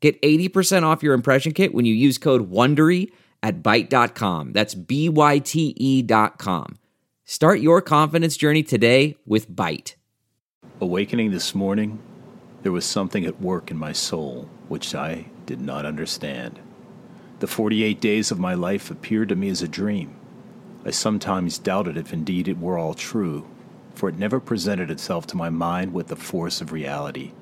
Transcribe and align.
Get 0.00 0.20
80% 0.22 0.84
off 0.84 1.02
your 1.02 1.14
impression 1.14 1.52
kit 1.52 1.74
when 1.74 1.84
you 1.84 1.94
use 1.94 2.18
code 2.18 2.50
WONDERY 2.50 3.10
at 3.42 3.62
Byte.com. 3.62 4.52
That's 4.52 4.74
B-Y-T-E 4.74 6.02
dot 6.02 6.38
com. 6.38 6.78
Start 7.24 7.60
your 7.60 7.82
confidence 7.82 8.36
journey 8.36 8.62
today 8.62 9.16
with 9.26 9.50
Byte. 9.50 9.94
Awakening 10.80 11.30
this 11.30 11.54
morning, 11.54 11.98
there 12.62 12.72
was 12.72 12.84
something 12.84 13.24
at 13.26 13.40
work 13.40 13.70
in 13.70 13.76
my 13.76 13.92
soul 13.92 14.48
which 14.68 14.94
I 14.94 15.26
did 15.46 15.60
not 15.60 15.84
understand. 15.84 16.60
The 17.40 17.46
48 17.46 18.00
days 18.00 18.30
of 18.30 18.38
my 18.38 18.54
life 18.54 18.90
appeared 18.90 19.28
to 19.30 19.36
me 19.36 19.48
as 19.48 19.62
a 19.62 19.68
dream. 19.68 20.14
I 20.84 20.90
sometimes 20.90 21.58
doubted 21.58 21.96
if 21.96 22.12
indeed 22.12 22.48
it 22.48 22.58
were 22.58 22.78
all 22.78 22.94
true, 22.94 23.46
for 23.94 24.08
it 24.08 24.18
never 24.18 24.40
presented 24.40 24.90
itself 24.90 25.26
to 25.28 25.36
my 25.36 25.50
mind 25.50 25.92
with 25.92 26.08
the 26.08 26.16
force 26.16 26.60
of 26.60 26.72
reality. 26.72 27.32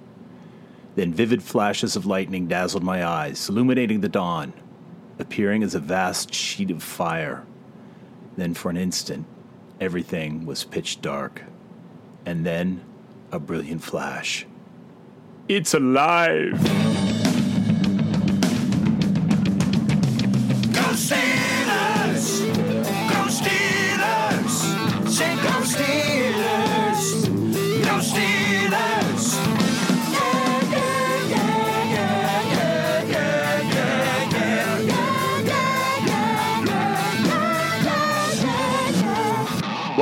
Then 0.97 1.13
vivid 1.13 1.43
flashes 1.43 1.95
of 1.95 2.07
lightning 2.07 2.49
dazzled 2.49 2.83
my 2.83 3.07
eyes, 3.07 3.49
illuminating 3.49 4.01
the 4.01 4.09
dawn, 4.09 4.55
appearing 5.19 5.63
as 5.63 5.75
a 5.75 5.79
vast 5.79 6.35
sheet 6.35 6.71
of 6.71 6.83
fire. 6.83 7.45
Then, 8.37 8.55
for 8.55 8.71
an 8.71 8.79
instant, 8.79 9.27
everything 9.79 10.47
was 10.47 10.65
pitch 10.65 11.01
dark. 11.03 11.45
And 12.25 12.45
then, 12.45 12.83
a 13.31 13.39
brilliant 13.39 13.85
flash. 13.85 14.47
It's 15.49 15.75
alive! 15.75 16.96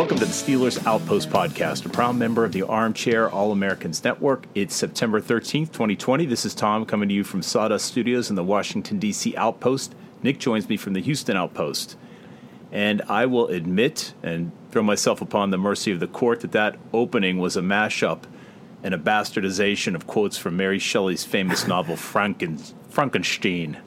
Welcome 0.04 0.18
to 0.18 0.26
the 0.26 0.32
Steelers 0.32 0.86
Outpost 0.86 1.30
Podcast, 1.30 1.86
a 1.86 1.88
proud 1.88 2.16
member 2.16 2.44
of 2.44 2.52
the 2.52 2.60
Armchair 2.60 3.30
All 3.30 3.52
Americans 3.52 4.04
Network. 4.04 4.44
It's 4.54 4.74
September 4.74 5.18
13th, 5.18 5.72
2020. 5.72 6.26
This 6.26 6.44
is 6.44 6.54
Tom 6.54 6.84
coming 6.84 7.08
to 7.08 7.14
you 7.14 7.24
from 7.24 7.40
Sawdust 7.40 7.86
Studios 7.86 8.28
in 8.28 8.36
the 8.36 8.44
Washington, 8.44 8.98
D.C. 8.98 9.34
Outpost. 9.34 9.94
Nick 10.22 10.38
joins 10.38 10.68
me 10.68 10.76
from 10.76 10.92
the 10.92 11.00
Houston 11.00 11.38
Outpost. 11.38 11.96
And 12.70 13.00
I 13.08 13.24
will 13.24 13.46
admit 13.46 14.12
and 14.22 14.52
throw 14.70 14.82
myself 14.82 15.22
upon 15.22 15.48
the 15.48 15.56
mercy 15.56 15.90
of 15.90 16.00
the 16.00 16.06
court 16.06 16.40
that 16.40 16.52
that 16.52 16.76
opening 16.92 17.38
was 17.38 17.56
a 17.56 17.62
mashup 17.62 18.24
and 18.82 18.92
a 18.92 18.98
bastardization 18.98 19.94
of 19.94 20.06
quotes 20.06 20.36
from 20.36 20.54
Mary 20.54 20.78
Shelley's 20.78 21.24
famous 21.24 21.66
novel 21.66 21.96
Franken- 21.96 22.74
Frankenstein. 22.90 23.78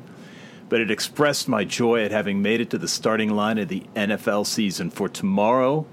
But 0.67 0.81
it 0.81 0.89
expressed 0.89 1.47
my 1.47 1.63
joy 1.63 2.03
at 2.03 2.09
having 2.09 2.41
made 2.41 2.59
it 2.59 2.71
to 2.71 2.79
the 2.79 2.87
starting 2.87 3.35
line 3.35 3.59
of 3.59 3.67
the 3.67 3.83
NFL 3.95 4.47
season 4.47 4.89
for 4.89 5.07
tomorrow, 5.07 5.85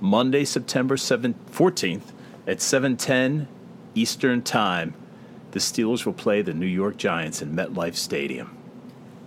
Monday, 0.00 0.44
September 0.44 0.96
7th, 0.96 1.34
14th 1.52 2.12
at 2.46 2.58
7:10 2.58 3.46
Eastern 3.94 4.42
Time. 4.42 4.94
The 5.52 5.58
Steelers 5.58 6.06
will 6.06 6.12
play 6.12 6.42
the 6.42 6.54
New 6.54 6.66
York 6.66 6.96
Giants 6.96 7.42
in 7.42 7.54
MetLife 7.54 7.96
Stadium. 7.96 8.56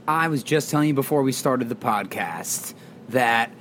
I 0.08 0.28
was 0.28 0.44
just 0.44 0.70
telling 0.70 0.90
you 0.90 0.94
before 0.94 1.22
we 1.22 1.32
started 1.32 1.70
the 1.70 1.76
podcast 1.76 2.74
that 3.10 3.52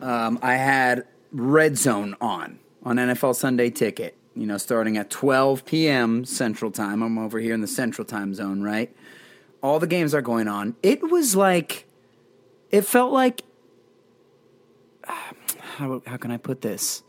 um, 0.00 0.38
I 0.42 0.54
had 0.54 1.06
Red 1.32 1.76
Zone 1.76 2.16
on 2.20 2.58
on 2.82 2.96
NFL 2.96 3.34
Sunday 3.34 3.70
Ticket. 3.70 4.16
You 4.34 4.46
know, 4.46 4.58
starting 4.58 4.96
at 4.96 5.10
12 5.10 5.64
p.m. 5.64 6.24
Central 6.24 6.70
Time. 6.70 7.02
I'm 7.02 7.18
over 7.18 7.38
here 7.40 7.52
in 7.52 7.60
the 7.60 7.66
Central 7.66 8.04
Time 8.04 8.32
Zone, 8.32 8.62
right? 8.62 8.94
All 9.62 9.78
the 9.78 9.86
games 9.86 10.14
are 10.14 10.22
going 10.22 10.48
on. 10.48 10.76
It 10.82 11.10
was 11.10 11.36
like, 11.36 11.84
it 12.70 12.82
felt 12.82 13.12
like, 13.12 13.42
how, 15.80 16.02
how 16.06 16.16
can 16.16 16.30
I 16.30 16.36
put 16.36 16.60
this? 16.60 17.02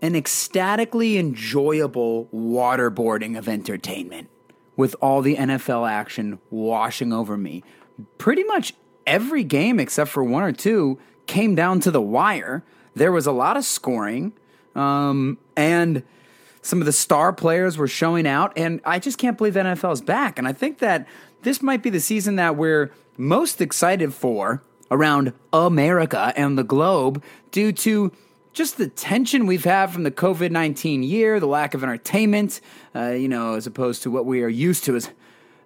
An 0.00 0.16
ecstatically 0.16 1.18
enjoyable 1.18 2.28
waterboarding 2.32 3.36
of 3.36 3.48
entertainment 3.48 4.30
with 4.76 4.96
all 5.02 5.20
the 5.20 5.36
NFL 5.36 5.90
action 5.90 6.38
washing 6.48 7.12
over 7.12 7.36
me. 7.36 7.62
Pretty 8.16 8.44
much 8.44 8.72
every 9.06 9.44
game 9.44 9.78
except 9.78 10.10
for 10.10 10.24
one 10.24 10.42
or 10.42 10.52
two 10.52 10.98
came 11.26 11.54
down 11.54 11.80
to 11.80 11.90
the 11.90 12.00
wire. 12.00 12.64
There 12.94 13.12
was 13.12 13.26
a 13.26 13.32
lot 13.32 13.56
of 13.56 13.64
scoring, 13.64 14.32
um, 14.74 15.36
and 15.56 16.02
some 16.62 16.80
of 16.80 16.86
the 16.86 16.92
star 16.92 17.32
players 17.32 17.76
were 17.76 17.88
showing 17.88 18.26
out. 18.26 18.52
And 18.56 18.80
I 18.84 18.98
just 18.98 19.18
can't 19.18 19.36
believe 19.36 19.54
the 19.54 19.60
NFL 19.60 19.92
is 19.92 20.00
back. 20.00 20.38
And 20.38 20.46
I 20.46 20.52
think 20.52 20.78
that 20.78 21.06
this 21.42 21.60
might 21.60 21.82
be 21.82 21.90
the 21.90 22.00
season 22.00 22.36
that 22.36 22.56
we're 22.56 22.90
most 23.16 23.60
excited 23.60 24.14
for 24.14 24.62
around 24.90 25.32
America 25.52 26.32
and 26.36 26.58
the 26.58 26.64
globe 26.64 27.22
due 27.50 27.72
to 27.72 28.12
just 28.52 28.78
the 28.78 28.88
tension 28.88 29.46
we've 29.46 29.64
had 29.64 29.86
from 29.86 30.02
the 30.02 30.10
COVID 30.10 30.50
19 30.50 31.02
year, 31.02 31.38
the 31.38 31.46
lack 31.46 31.74
of 31.74 31.82
entertainment, 31.82 32.60
uh, 32.94 33.10
you 33.10 33.28
know, 33.28 33.54
as 33.54 33.66
opposed 33.66 34.02
to 34.02 34.10
what 34.10 34.26
we 34.26 34.42
are 34.42 34.48
used 34.48 34.84
to 34.84 34.96
as 34.96 35.10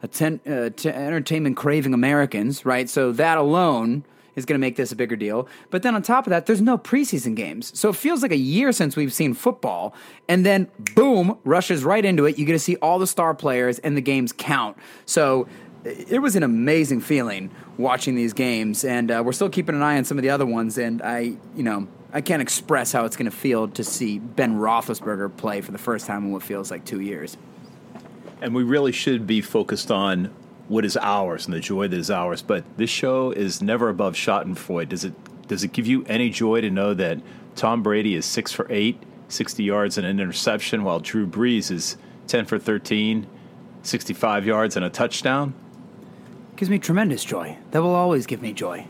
atten- 0.02 0.40
uh, 0.46 0.70
t- 0.70 0.88
entertainment 0.88 1.56
craving 1.56 1.94
Americans, 1.94 2.64
right? 2.64 2.88
So 2.88 3.12
that 3.12 3.38
alone 3.38 4.04
is 4.36 4.44
going 4.44 4.54
to 4.54 4.60
make 4.60 4.76
this 4.76 4.92
a 4.92 4.96
bigger 4.96 5.16
deal. 5.16 5.48
But 5.70 5.82
then 5.82 5.94
on 5.94 6.02
top 6.02 6.26
of 6.26 6.30
that, 6.30 6.46
there's 6.46 6.60
no 6.60 6.76
preseason 6.76 7.34
games. 7.34 7.78
So 7.78 7.88
it 7.88 7.96
feels 7.96 8.22
like 8.22 8.32
a 8.32 8.36
year 8.36 8.72
since 8.72 8.96
we've 8.96 9.12
seen 9.12 9.34
football. 9.34 9.94
And 10.28 10.44
then, 10.44 10.68
boom, 10.94 11.38
rushes 11.44 11.84
right 11.84 12.04
into 12.04 12.24
it. 12.26 12.38
You 12.38 12.44
get 12.44 12.52
to 12.52 12.58
see 12.58 12.76
all 12.76 12.98
the 12.98 13.06
star 13.06 13.34
players 13.34 13.78
and 13.80 13.96
the 13.96 14.00
games 14.00 14.32
count. 14.32 14.76
So 15.06 15.46
it 15.84 16.20
was 16.20 16.34
an 16.34 16.42
amazing 16.42 17.00
feeling 17.00 17.50
watching 17.76 18.14
these 18.14 18.32
games. 18.32 18.84
And 18.84 19.10
uh, 19.10 19.22
we're 19.24 19.32
still 19.32 19.50
keeping 19.50 19.74
an 19.74 19.82
eye 19.82 19.96
on 19.96 20.04
some 20.04 20.18
of 20.18 20.22
the 20.22 20.30
other 20.30 20.46
ones. 20.46 20.78
And 20.78 21.02
I, 21.02 21.36
you 21.54 21.62
know, 21.62 21.86
I 22.12 22.20
can't 22.20 22.40
express 22.40 22.92
how 22.92 23.04
it's 23.04 23.16
going 23.16 23.30
to 23.30 23.36
feel 23.36 23.68
to 23.68 23.84
see 23.84 24.18
Ben 24.18 24.58
Roethlisberger 24.58 25.36
play 25.36 25.60
for 25.60 25.72
the 25.72 25.78
first 25.78 26.06
time 26.06 26.24
in 26.24 26.32
what 26.32 26.42
feels 26.42 26.70
like 26.70 26.84
two 26.84 27.00
years. 27.00 27.36
And 28.40 28.54
we 28.54 28.62
really 28.62 28.92
should 28.92 29.26
be 29.26 29.40
focused 29.40 29.90
on 29.90 30.32
what 30.68 30.84
is 30.84 30.96
ours 30.96 31.44
and 31.44 31.54
the 31.54 31.60
joy 31.60 31.88
that 31.88 31.98
is 31.98 32.10
ours. 32.10 32.42
But 32.42 32.64
this 32.76 32.90
show 32.90 33.30
is 33.30 33.60
never 33.60 33.88
above 33.88 34.14
Schadenfreude. 34.14 34.88
Does 34.88 35.04
it 35.04 35.14
does 35.46 35.62
it 35.62 35.72
give 35.72 35.86
you 35.86 36.04
any 36.06 36.30
joy 36.30 36.62
to 36.62 36.70
know 36.70 36.94
that 36.94 37.20
Tom 37.54 37.82
Brady 37.82 38.14
is 38.14 38.24
six 38.24 38.50
for 38.50 38.66
eight, 38.70 39.02
60 39.28 39.62
yards 39.62 39.98
and 39.98 40.06
an 40.06 40.18
interception, 40.18 40.84
while 40.84 41.00
Drew 41.00 41.26
Brees 41.26 41.70
is 41.70 41.98
10 42.28 42.46
for 42.46 42.58
13, 42.58 43.26
65 43.82 44.46
yards 44.46 44.76
and 44.76 44.86
a 44.86 44.88
touchdown? 44.88 45.52
Gives 46.56 46.70
me 46.70 46.78
tremendous 46.78 47.24
joy. 47.24 47.58
That 47.70 47.82
will 47.82 47.94
always 47.94 48.26
give 48.26 48.42
me 48.42 48.52
joy. 48.52 48.86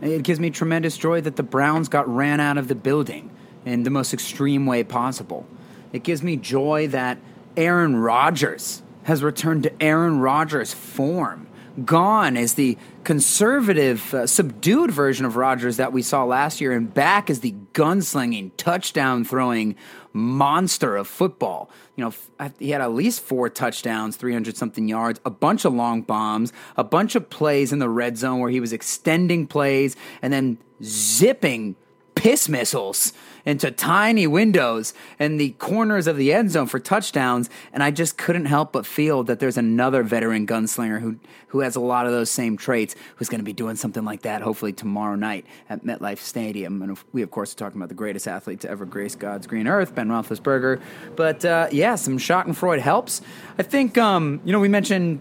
It 0.00 0.22
gives 0.22 0.38
me 0.38 0.50
tremendous 0.50 0.96
joy 0.96 1.20
that 1.22 1.36
the 1.36 1.42
Browns 1.42 1.88
got 1.88 2.08
ran 2.08 2.40
out 2.40 2.58
of 2.58 2.68
the 2.68 2.74
building 2.74 3.30
in 3.64 3.82
the 3.82 3.90
most 3.90 4.12
extreme 4.12 4.66
way 4.66 4.84
possible. 4.84 5.46
It 5.92 6.02
gives 6.02 6.22
me 6.22 6.36
joy 6.36 6.88
that 6.88 7.18
Aaron 7.56 7.96
Rodgers 7.96 8.82
has 9.04 9.22
returned 9.22 9.62
to 9.62 9.82
Aaron 9.82 10.20
Rodgers 10.20 10.74
form. 10.74 11.46
Gone 11.84 12.36
is 12.36 12.54
the 12.54 12.78
conservative, 13.04 14.14
uh, 14.14 14.26
subdued 14.26 14.90
version 14.90 15.26
of 15.26 15.36
Rodgers 15.36 15.76
that 15.76 15.92
we 15.92 16.00
saw 16.00 16.24
last 16.24 16.60
year, 16.60 16.72
and 16.72 16.92
back 16.92 17.28
is 17.28 17.40
the 17.40 17.54
gunslinging, 17.74 18.52
touchdown 18.56 19.24
throwing 19.24 19.76
monster 20.12 20.96
of 20.96 21.06
football. 21.06 21.68
You 21.94 22.04
know, 22.04 22.14
f- 22.40 22.52
he 22.58 22.70
had 22.70 22.80
at 22.80 22.92
least 22.92 23.20
four 23.20 23.50
touchdowns, 23.50 24.16
300 24.16 24.56
something 24.56 24.88
yards, 24.88 25.20
a 25.26 25.30
bunch 25.30 25.66
of 25.66 25.74
long 25.74 26.00
bombs, 26.00 26.52
a 26.76 26.84
bunch 26.84 27.14
of 27.14 27.28
plays 27.28 27.72
in 27.72 27.78
the 27.78 27.90
red 27.90 28.16
zone 28.16 28.40
where 28.40 28.50
he 28.50 28.60
was 28.60 28.72
extending 28.72 29.46
plays 29.46 29.96
and 30.22 30.32
then 30.32 30.58
zipping 30.82 31.76
piss 32.26 32.48
missiles 32.48 33.12
into 33.44 33.70
tiny 33.70 34.26
windows 34.26 34.92
and 35.16 35.38
the 35.38 35.50
corners 35.50 36.08
of 36.08 36.16
the 36.16 36.32
end 36.32 36.50
zone 36.50 36.66
for 36.66 36.80
touchdowns. 36.80 37.48
And 37.72 37.84
I 37.84 37.92
just 37.92 38.18
couldn't 38.18 38.46
help 38.46 38.72
but 38.72 38.84
feel 38.84 39.22
that 39.22 39.38
there's 39.38 39.56
another 39.56 40.02
veteran 40.02 40.44
gunslinger 40.44 41.00
who 41.00 41.20
who 41.46 41.60
has 41.60 41.76
a 41.76 41.80
lot 41.80 42.04
of 42.04 42.10
those 42.10 42.28
same 42.28 42.56
traits 42.56 42.96
who's 43.14 43.28
going 43.28 43.38
to 43.38 43.44
be 43.44 43.52
doing 43.52 43.76
something 43.76 44.04
like 44.04 44.22
that 44.22 44.42
hopefully 44.42 44.72
tomorrow 44.72 45.14
night 45.14 45.46
at 45.70 45.84
MetLife 45.84 46.18
Stadium. 46.18 46.82
And 46.82 46.98
we 47.12 47.22
of 47.22 47.30
course 47.30 47.52
are 47.52 47.56
talking 47.56 47.78
about 47.78 47.90
the 47.90 47.94
greatest 47.94 48.26
athlete 48.26 48.58
to 48.62 48.70
ever 48.70 48.84
grace 48.84 49.14
God's 49.14 49.46
green 49.46 49.68
earth, 49.68 49.94
Ben 49.94 50.08
Roethlisberger. 50.08 50.82
But 51.14 51.44
uh, 51.44 51.68
yeah, 51.70 51.94
some 51.94 52.18
Schadenfreude 52.18 52.80
helps. 52.80 53.22
I 53.56 53.62
think 53.62 53.96
um, 53.98 54.40
you 54.44 54.50
know 54.50 54.58
we 54.58 54.68
mentioned 54.68 55.20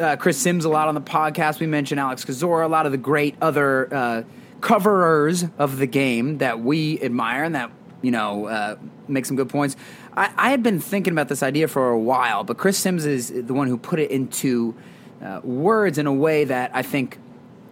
uh, 0.00 0.16
Chris 0.16 0.36
Sims 0.36 0.64
a 0.64 0.68
lot 0.68 0.88
on 0.88 0.96
the 0.96 1.00
podcast. 1.00 1.60
We 1.60 1.68
mentioned 1.68 2.00
Alex 2.00 2.24
Kozora, 2.24 2.64
a 2.64 2.66
lot 2.66 2.86
of 2.86 2.90
the 2.90 2.98
great 2.98 3.36
other 3.40 3.94
uh, 3.94 4.22
coverers 4.64 5.44
of 5.58 5.76
the 5.76 5.86
game 5.86 6.38
that 6.38 6.58
we 6.58 6.98
admire 7.02 7.44
and 7.44 7.54
that 7.54 7.70
you 8.00 8.10
know 8.10 8.46
uh, 8.46 8.76
make 9.06 9.26
some 9.26 9.36
good 9.36 9.50
points. 9.50 9.76
I, 10.16 10.32
I 10.36 10.50
had 10.50 10.62
been 10.62 10.80
thinking 10.80 11.12
about 11.12 11.28
this 11.28 11.42
idea 11.42 11.68
for 11.68 11.90
a 11.90 11.98
while, 11.98 12.44
but 12.44 12.56
Chris 12.56 12.78
Sims 12.78 13.04
is 13.04 13.30
the 13.30 13.52
one 13.52 13.68
who 13.68 13.76
put 13.76 14.00
it 14.00 14.10
into 14.10 14.74
uh, 15.22 15.40
words 15.44 15.98
in 15.98 16.06
a 16.06 16.12
way 16.12 16.44
that 16.44 16.70
I 16.72 16.80
think 16.80 17.18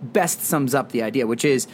best 0.02 0.42
sums 0.42 0.74
up 0.74 0.92
the 0.92 1.02
idea, 1.02 1.26
which 1.26 1.46
is 1.46 1.66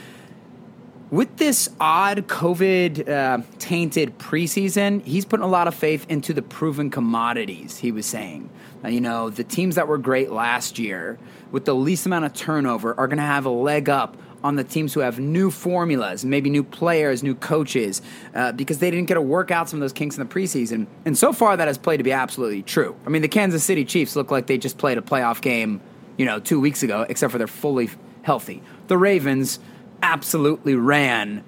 with 1.10 1.36
this 1.38 1.68
odd 1.80 2.28
COVID 2.28 3.08
uh, 3.08 3.42
tainted 3.58 4.18
preseason, 4.18 5.02
he's 5.04 5.24
putting 5.24 5.44
a 5.44 5.48
lot 5.48 5.66
of 5.66 5.74
faith 5.74 6.06
into 6.08 6.32
the 6.32 6.42
proven 6.42 6.90
commodities, 6.90 7.78
he 7.78 7.90
was 7.90 8.06
saying. 8.06 8.50
Uh, 8.84 8.88
you 8.88 9.00
know, 9.00 9.30
the 9.30 9.42
teams 9.42 9.74
that 9.74 9.88
were 9.88 9.98
great 9.98 10.30
last 10.30 10.78
year 10.78 11.18
with 11.50 11.64
the 11.64 11.74
least 11.74 12.06
amount 12.06 12.24
of 12.24 12.34
turnover 12.34 12.94
are 13.00 13.08
going 13.08 13.18
to 13.18 13.24
have 13.24 13.46
a 13.46 13.50
leg 13.50 13.88
up 13.88 14.16
on 14.42 14.56
the 14.56 14.64
teams 14.64 14.94
who 14.94 15.00
have 15.00 15.18
new 15.18 15.50
formulas, 15.50 16.24
maybe 16.24 16.50
new 16.50 16.62
players, 16.62 17.22
new 17.22 17.34
coaches, 17.34 18.00
uh, 18.34 18.52
because 18.52 18.78
they 18.78 18.90
didn't 18.90 19.06
get 19.06 19.14
to 19.14 19.20
work 19.20 19.50
out 19.50 19.68
some 19.68 19.78
of 19.78 19.80
those 19.80 19.92
kinks 19.92 20.16
in 20.16 20.26
the 20.26 20.32
preseason. 20.32 20.86
And 21.04 21.18
so 21.18 21.32
far, 21.32 21.56
that 21.56 21.66
has 21.66 21.78
played 21.78 21.96
to 21.98 22.04
be 22.04 22.12
absolutely 22.12 22.62
true. 22.62 22.94
I 23.04 23.08
mean, 23.08 23.22
the 23.22 23.28
Kansas 23.28 23.64
City 23.64 23.84
Chiefs 23.84 24.14
look 24.16 24.30
like 24.30 24.46
they 24.46 24.58
just 24.58 24.78
played 24.78 24.98
a 24.98 25.02
playoff 25.02 25.40
game, 25.40 25.80
you 26.16 26.24
know, 26.24 26.38
two 26.38 26.60
weeks 26.60 26.82
ago, 26.82 27.04
except 27.08 27.32
for 27.32 27.38
they're 27.38 27.46
fully 27.46 27.90
healthy. 28.22 28.62
The 28.86 28.96
Ravens 28.96 29.58
absolutely 30.02 30.74
ran 30.74 31.44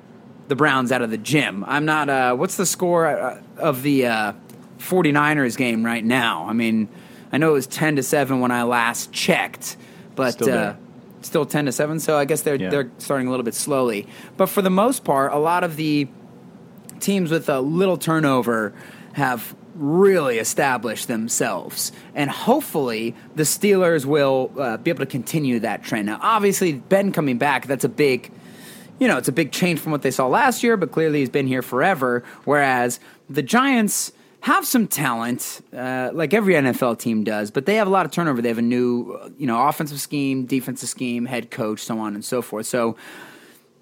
the 0.48 0.56
Browns 0.56 0.90
out 0.90 1.02
of 1.02 1.10
the 1.10 1.18
gym. 1.18 1.64
I'm 1.68 1.84
not, 1.84 2.08
uh, 2.08 2.34
what's 2.34 2.56
the 2.56 2.66
score 2.66 3.06
uh, 3.06 3.40
of 3.56 3.82
the 3.82 4.06
uh, 4.06 4.32
49ers 4.78 5.56
game 5.56 5.86
right 5.86 6.04
now? 6.04 6.46
I 6.48 6.52
mean, 6.52 6.88
I 7.30 7.38
know 7.38 7.50
it 7.50 7.54
was 7.54 7.68
10 7.68 7.96
to 7.96 8.02
7 8.02 8.40
when 8.40 8.50
I 8.50 8.64
last 8.64 9.12
checked, 9.12 9.76
but. 10.16 10.42
Still 11.22 11.44
ten 11.44 11.66
to 11.66 11.72
seven, 11.72 12.00
so 12.00 12.16
I 12.16 12.24
guess 12.24 12.42
they're 12.42 12.54
Yeah. 12.56 12.70
they're 12.70 12.90
starting 12.98 13.26
a 13.26 13.30
little 13.30 13.44
bit 13.44 13.54
slowly. 13.54 14.06
But 14.36 14.46
for 14.46 14.62
the 14.62 14.70
most 14.70 15.04
part, 15.04 15.32
a 15.32 15.38
lot 15.38 15.64
of 15.64 15.76
the 15.76 16.08
teams 17.00 17.30
with 17.30 17.48
a 17.48 17.60
little 17.60 17.96
turnover 17.96 18.72
have 19.12 19.54
really 19.74 20.38
established 20.38 21.08
themselves. 21.08 21.92
And 22.14 22.30
hopefully, 22.30 23.14
the 23.36 23.44
Steelers 23.44 24.04
will 24.04 24.50
uh, 24.58 24.76
be 24.78 24.90
able 24.90 25.00
to 25.00 25.10
continue 25.10 25.60
that 25.60 25.82
trend. 25.82 26.06
Now, 26.06 26.18
obviously, 26.22 26.72
Ben 26.74 27.12
coming 27.12 27.38
back, 27.38 27.66
that's 27.66 27.84
a 27.84 27.88
big. 27.88 28.30
You 28.98 29.08
know, 29.08 29.16
it's 29.16 29.28
a 29.28 29.32
big 29.32 29.50
change 29.50 29.80
from 29.80 29.92
what 29.92 30.02
they 30.02 30.10
saw 30.10 30.26
last 30.26 30.62
year, 30.62 30.76
but 30.76 30.92
clearly 30.92 31.20
he's 31.20 31.30
been 31.30 31.46
here 31.46 31.62
forever. 31.62 32.22
Whereas 32.44 33.00
the 33.30 33.42
Giants 33.42 34.12
have 34.42 34.66
some 34.66 34.86
talent, 34.86 35.60
uh, 35.76 36.10
like 36.12 36.32
every 36.32 36.54
NFL 36.54 36.98
team 36.98 37.24
does, 37.24 37.50
but 37.50 37.66
they 37.66 37.74
have 37.74 37.86
a 37.86 37.90
lot 37.90 38.06
of 38.06 38.12
turnover. 38.12 38.40
They 38.40 38.48
have 38.48 38.58
a 38.58 38.62
new, 38.62 39.12
uh, 39.12 39.28
you 39.38 39.46
know, 39.46 39.68
offensive 39.68 40.00
scheme, 40.00 40.46
defensive 40.46 40.88
scheme, 40.88 41.26
head 41.26 41.50
coach, 41.50 41.80
so 41.80 41.98
on 41.98 42.14
and 42.14 42.24
so 42.24 42.40
forth. 42.40 42.66
So, 42.66 42.96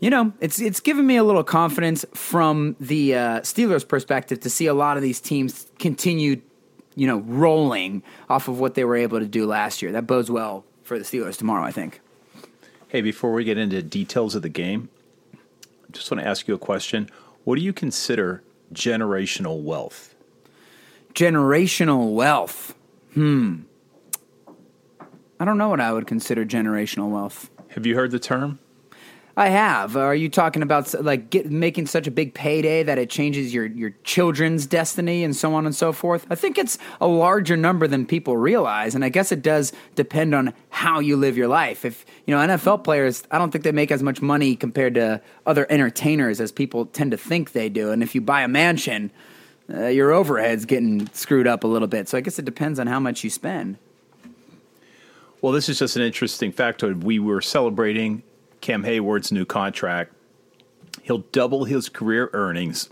you 0.01 0.11
know, 0.11 0.33
it's 0.41 0.61
it's 0.61 0.81
given 0.81 1.07
me 1.07 1.17
a 1.17 1.25
little 1.25 1.45
confidence 1.45 2.05
from 2.13 2.77
the 2.81 3.15
uh, 3.15 3.41
Steelers' 3.41 3.87
perspective 3.87 4.41
to 4.41 4.51
see 4.51 4.67
a 4.67 4.75
lot 4.75 4.97
of 4.97 5.03
these 5.03 5.21
teams 5.21 5.67
continue, 5.79 6.41
you 6.97 7.07
know, 7.07 7.19
rolling 7.19 8.03
off 8.29 8.49
of 8.49 8.59
what 8.59 8.75
they 8.75 8.85
were 8.85 8.97
able 8.97 9.21
to 9.21 9.27
do 9.27 9.47
last 9.47 9.81
year. 9.81 9.93
That 9.93 10.07
bodes 10.07 10.31
well 10.31 10.65
for 10.83 10.99
the 10.99 11.05
Steelers 11.05 11.37
tomorrow, 11.37 11.65
I 11.65 11.71
think. 11.71 12.01
Hey, 12.89 13.01
before 13.01 13.33
we 13.33 13.45
get 13.45 13.59
into 13.59 13.83
details 13.83 14.35
of 14.35 14.43
the 14.43 14.49
game, 14.49 14.89
I 15.35 15.93
just 15.93 16.11
want 16.11 16.23
to 16.23 16.29
ask 16.29 16.49
you 16.49 16.55
a 16.55 16.59
question. 16.59 17.11
What 17.45 17.57
do 17.57 17.63
you 17.63 17.73
consider 17.73 18.43
generational 18.73 19.63
wealth? 19.63 20.15
Generational 21.19 22.15
wealth. 22.15 22.77
Hmm. 23.15 23.63
I 25.41 25.45
don't 25.45 25.59
know 25.59 25.69
what 25.69 25.81
I 25.81 25.93
would 25.93 26.07
consider 26.07 26.45
generational 26.45 27.11
wealth. 27.11 27.51
Have 27.71 27.85
you 27.87 27.97
heard 27.97 28.13
the 28.13 28.21
term? 28.21 28.61
I 29.37 29.49
have. 29.49 29.97
Are 29.97 30.15
you 30.15 30.29
talking 30.29 30.63
about 30.63 30.95
like 31.03 31.29
get, 31.31 31.51
making 31.51 31.89
such 31.89 32.07
a 32.07 32.13
big 32.13 32.35
payday 32.35 32.85
that 32.85 32.99
it 32.99 33.11
changes 33.11 33.53
your 33.53 33.67
your 33.67 33.91
children's 34.05 34.65
destiny 34.65 35.25
and 35.25 35.35
so 35.35 35.55
on 35.55 35.67
and 35.67 35.75
so 35.75 35.93
forth? 35.93 36.25
I 36.31 36.37
think 36.37 36.57
it's 36.57 36.79
a 37.01 37.09
larger 37.09 37.57
number 37.57 37.89
than 37.89 38.07
people 38.07 38.37
realize, 38.37 38.95
and 38.95 39.05
I 39.05 39.09
guess 39.09 39.33
it 39.33 39.43
does 39.43 39.73
depend 39.97 40.37
on 40.37 40.55
how 40.69 41.01
you 41.01 41.17
live 41.17 41.37
your 41.37 41.49
life. 41.49 41.85
If 41.85 42.07
you 42.27 42.35
know 42.37 42.41
NFL 42.47 42.85
players, 42.85 43.25
I 43.33 43.39
don't 43.39 43.51
think 43.51 43.65
they 43.65 43.73
make 43.73 43.91
as 43.91 44.05
much 44.05 44.23
money 44.23 44.55
compared 44.55 44.95
to 44.95 45.21
other 45.47 45.67
entertainers 45.69 46.41
as 46.41 46.53
people 46.53 46.87
tend 46.87 47.11
to 47.11 47.17
think 47.17 47.51
they 47.51 47.69
do. 47.69 47.91
And 47.91 48.05
if 48.05 48.15
you 48.15 48.21
buy 48.21 48.43
a 48.43 48.49
mansion, 48.49 49.11
uh, 49.73 49.87
your 49.87 50.13
overhead's 50.13 50.65
getting 50.65 51.09
screwed 51.09 51.47
up 51.47 51.65
a 51.65 51.67
little 51.67 51.89
bit. 51.89 52.09
So 52.09 52.19
I 52.19 52.21
guess 52.21 52.39
it 52.39 52.45
depends 52.45 52.79
on 52.79 52.87
how 52.87 53.01
much 53.01 53.25
you 53.25 53.31
spend. 53.31 53.77
Well, 55.41 55.53
this 55.53 55.69
is 55.69 55.79
just 55.79 55.97
an 55.97 56.03
interesting 56.03 56.53
factoid. 56.53 57.05
We 57.05 57.19
were 57.19 57.41
celebrating 57.41 58.23
Cam 58.61 58.85
Hayward's 58.85 59.31
new 59.31 59.45
contract. 59.45 60.13
He'll 61.03 61.25
double 61.33 61.65
his 61.65 61.89
career 61.89 62.29
earnings 62.33 62.89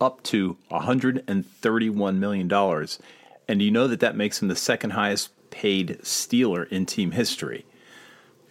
up 0.00 0.22
to 0.24 0.56
$131 0.70 2.16
million. 2.16 2.86
And 3.48 3.62
you 3.62 3.70
know 3.70 3.88
that 3.88 4.00
that 4.00 4.16
makes 4.16 4.40
him 4.40 4.48
the 4.48 4.56
second 4.56 4.90
highest 4.90 5.30
paid 5.50 5.98
Steeler 6.02 6.68
in 6.68 6.86
team 6.86 7.10
history. 7.10 7.66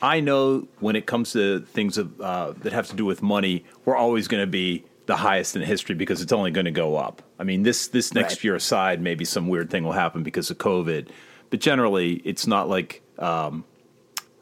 I 0.02 0.20
know 0.20 0.68
when 0.80 0.96
it 0.96 1.06
comes 1.06 1.34
to 1.34 1.62
things 1.62 1.98
of, 1.98 2.20
uh, 2.22 2.54
that 2.62 2.74
have 2.74 2.88
to 2.90 2.96
do 2.96 3.06
with 3.06 3.22
money, 3.22 3.66
we're 3.86 3.96
always 3.96 4.28
going 4.28 4.42
to 4.42 4.48
be 4.48 4.86
the 5.10 5.18
highest 5.18 5.56
in 5.56 5.64
history 5.64 5.96
because 5.96 6.22
it's 6.22 6.32
only 6.32 6.52
going 6.52 6.66
to 6.66 6.72
go 6.72 6.96
up. 6.96 7.24
I 7.40 7.44
mean, 7.44 7.64
this 7.64 7.88
this 7.88 8.14
next 8.14 8.36
Right. 8.36 8.44
year 8.44 8.56
aside, 8.56 9.02
maybe 9.02 9.26
some 9.26 9.48
weird 9.48 9.72
thing 9.72 9.84
will 9.84 9.92
happen 9.94 10.22
because 10.22 10.52
of 10.52 10.60
COVID, 10.60 11.08
but 11.50 11.60
generally, 11.60 12.22
it's 12.24 12.46
not 12.46 12.70
like 12.70 13.02
um, 13.18 13.66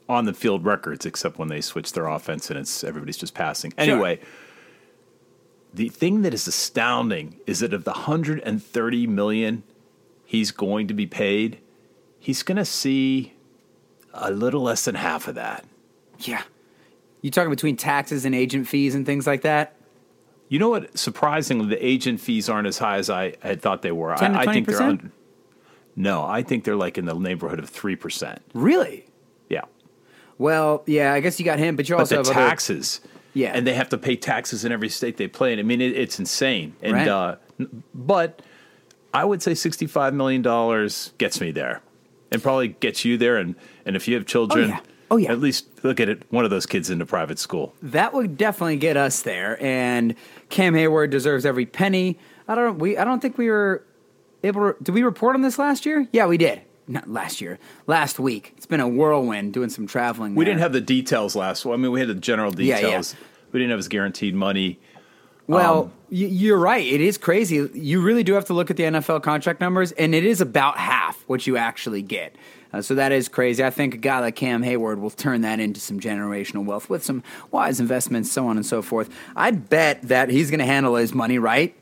on 0.09 0.25
the 0.25 0.33
field 0.33 0.65
records, 0.65 1.05
except 1.05 1.39
when 1.39 1.47
they 1.47 1.61
switch 1.61 1.93
their 1.93 2.07
offense 2.07 2.49
and 2.49 2.59
it's 2.59 2.83
everybody's 2.83 3.15
just 3.15 3.33
passing. 3.33 3.73
Anyway, 3.77 4.19
the 5.73 5.87
thing 5.87 6.21
that 6.23 6.33
is 6.33 6.45
astounding 6.47 7.39
is 7.47 7.61
that 7.61 7.73
of 7.73 7.85
the 7.85 7.91
130 7.91 9.07
million 9.07 9.63
he's 10.25 10.51
going 10.51 10.85
to 10.89 10.93
be 10.93 11.07
paid, 11.07 11.59
he's 12.19 12.43
going 12.43 12.57
to 12.57 12.65
see 12.65 13.31
a 14.13 14.31
little 14.31 14.63
less 14.63 14.83
than 14.83 14.95
half 14.95 15.29
of 15.29 15.35
that. 15.35 15.63
Yeah. 16.19 16.41
You 17.21 17.31
talking 17.31 17.51
between 17.51 17.77
taxes 17.77 18.25
and 18.25 18.35
agent 18.35 18.67
fees 18.67 18.95
and 18.95 19.05
things 19.05 19.25
like 19.25 19.43
that? 19.43 19.76
You 20.49 20.59
know 20.59 20.69
what? 20.69 20.97
Surprisingly, 20.97 21.67
the 21.67 21.85
agent 21.85 22.19
fees 22.21 22.47
aren't 22.49 22.67
as 22.67 22.77
high 22.77 22.97
as 22.97 23.09
I 23.09 23.35
had 23.41 23.61
thought 23.61 23.81
they 23.81 23.91
were. 23.91 24.15
10 24.15 24.33
to 24.33 24.37
I, 24.39 24.41
I 24.43 24.53
think 24.53 24.67
they're 24.67 24.79
20%? 24.79 25.11
No, 25.95 26.23
I 26.23 26.43
think 26.43 26.63
they're 26.63 26.75
like 26.75 26.97
in 26.97 27.05
the 27.05 27.13
neighborhood 27.15 27.59
of 27.59 27.69
three 27.69 27.95
percent. 27.95 28.41
Really? 28.53 29.05
Yeah, 29.49 29.61
Well, 30.37 30.83
yeah, 30.85 31.13
I 31.13 31.19
guess 31.21 31.39
you 31.39 31.45
got 31.45 31.57
him, 31.59 31.75
but 31.75 31.89
you 31.89 31.95
but 31.95 32.01
also 32.01 32.21
the 32.21 32.29
have 32.29 32.37
other- 32.37 32.49
taxes. 32.49 33.01
Yeah. 33.33 33.51
and 33.53 33.67
they 33.67 33.73
have 33.75 33.89
to 33.89 33.97
pay 33.99 34.15
taxes 34.15 34.65
in 34.65 34.71
every 34.71 34.89
state 34.89 35.17
they 35.17 35.27
play 35.27 35.53
in. 35.53 35.59
I 35.59 35.61
mean, 35.63 35.79
it, 35.79 35.95
it's 35.95 36.17
insane. 36.17 36.75
And 36.81 36.93
Right. 36.93 37.07
uh, 37.07 37.35
but 37.93 38.41
I 39.13 39.25
would 39.25 39.41
say 39.43 39.53
sixty-five 39.53 40.13
million 40.13 40.41
dollars 40.41 41.13
gets 41.19 41.39
me 41.41 41.51
there, 41.51 41.81
and 42.31 42.41
probably 42.41 42.69
gets 42.69 43.03
you 43.05 43.17
there. 43.17 43.37
And 43.37 43.55
and 43.85 43.95
if 43.95 44.07
you 44.07 44.15
have 44.15 44.25
children, 44.25 44.69
yeah. 44.69 44.79
Oh, 45.09 45.17
yeah. 45.17 45.31
at 45.31 45.39
least 45.39 45.67
look 45.83 45.99
at 45.99 46.09
it. 46.09 46.23
One 46.31 46.43
of 46.43 46.51
those 46.51 46.65
kids 46.65 46.89
into 46.89 47.05
private 47.05 47.39
school. 47.39 47.73
that 47.81 48.13
would 48.13 48.37
definitely 48.37 48.75
get 48.77 48.97
us 48.97 49.21
there. 49.21 49.61
And 49.63 50.15
Cam 50.49 50.73
Hayward 50.75 51.09
deserves 51.11 51.45
every 51.45 51.65
penny. 51.65 52.17
I 52.47 52.55
don't. 52.55 52.77
We. 52.79 52.97
I 52.97 53.03
don't 53.05 53.21
think 53.21 53.37
we 53.37 53.49
were 53.49 53.83
able. 54.43 54.73
to... 54.73 54.83
Did 54.83 54.93
we 54.93 55.03
report 55.03 55.35
on 55.35 55.41
this 55.41 55.57
last 55.59 55.85
year? 55.85 56.07
Yeah, 56.11 56.25
we 56.27 56.37
did. 56.37 56.61
Not 56.87 57.09
last 57.09 57.41
year. 57.41 57.59
Last 57.85 58.17
week. 58.19 58.53
It's 58.57 58.65
been 58.65 58.79
a 58.79 58.87
whirlwind 58.87 59.53
doing 59.53 59.69
some 59.69 59.87
traveling. 59.87 60.35
We 60.35 60.45
there. 60.45 60.53
didn't 60.53 60.61
have 60.61 60.71
the 60.73 60.79
details 60.81 61.35
last. 61.35 61.65
Well, 61.65 61.73
I 61.73 61.77
mean, 61.77 61.91
we 61.91 61.99
had 61.99 62.07
the 62.09 62.13
general 62.15 62.51
details. 62.51 62.81
yeah. 63.13 63.19
yeah. 63.19 63.27
We 63.51 63.59
didn't 63.59 63.71
have 63.71 63.79
his 63.79 63.87
guaranteed 63.89 64.35
money. 64.35 64.79
Well, 65.47 65.83
Um, 65.83 65.91
you're 66.09 66.57
right. 66.57 66.85
It 66.85 67.01
is 67.01 67.17
crazy. 67.17 67.69
You 67.73 68.01
really 68.01 68.23
do 68.23 68.33
have 68.33 68.45
to 68.45 68.53
look 68.53 68.69
at 68.69 68.77
the 68.77 68.83
NFL 68.83 69.23
contract 69.23 69.59
numbers, 69.59 69.91
and 69.93 70.15
it 70.15 70.25
is 70.25 70.41
about 70.41 70.77
half 70.77 71.21
what 71.27 71.45
you 71.47 71.57
actually 71.57 72.01
get. 72.01 72.35
Uh, 72.73 72.81
so 72.81 72.95
that 72.95 73.11
is 73.11 73.27
crazy. 73.27 73.63
I 73.63 73.69
think 73.69 73.93
a 73.93 73.97
guy 73.97 74.19
like 74.19 74.35
Cam 74.35 74.63
Hayward 74.63 74.99
will 74.99 75.09
turn 75.09 75.41
that 75.41 75.59
into 75.59 75.79
some 75.79 75.99
generational 75.99 76.65
wealth 76.65 76.89
with 76.89 77.03
some 77.03 77.23
wise 77.51 77.79
investments, 77.79 78.31
so 78.31 78.47
on 78.47 78.57
and 78.57 78.65
so 78.65 78.81
forth. 78.81 79.09
I'd 79.35 79.69
bet 79.69 80.01
that 80.03 80.29
he's 80.29 80.49
going 80.49 80.59
to 80.59 80.65
handle 80.65 80.95
his 80.95 81.13
money 81.13 81.39
right. 81.39 81.75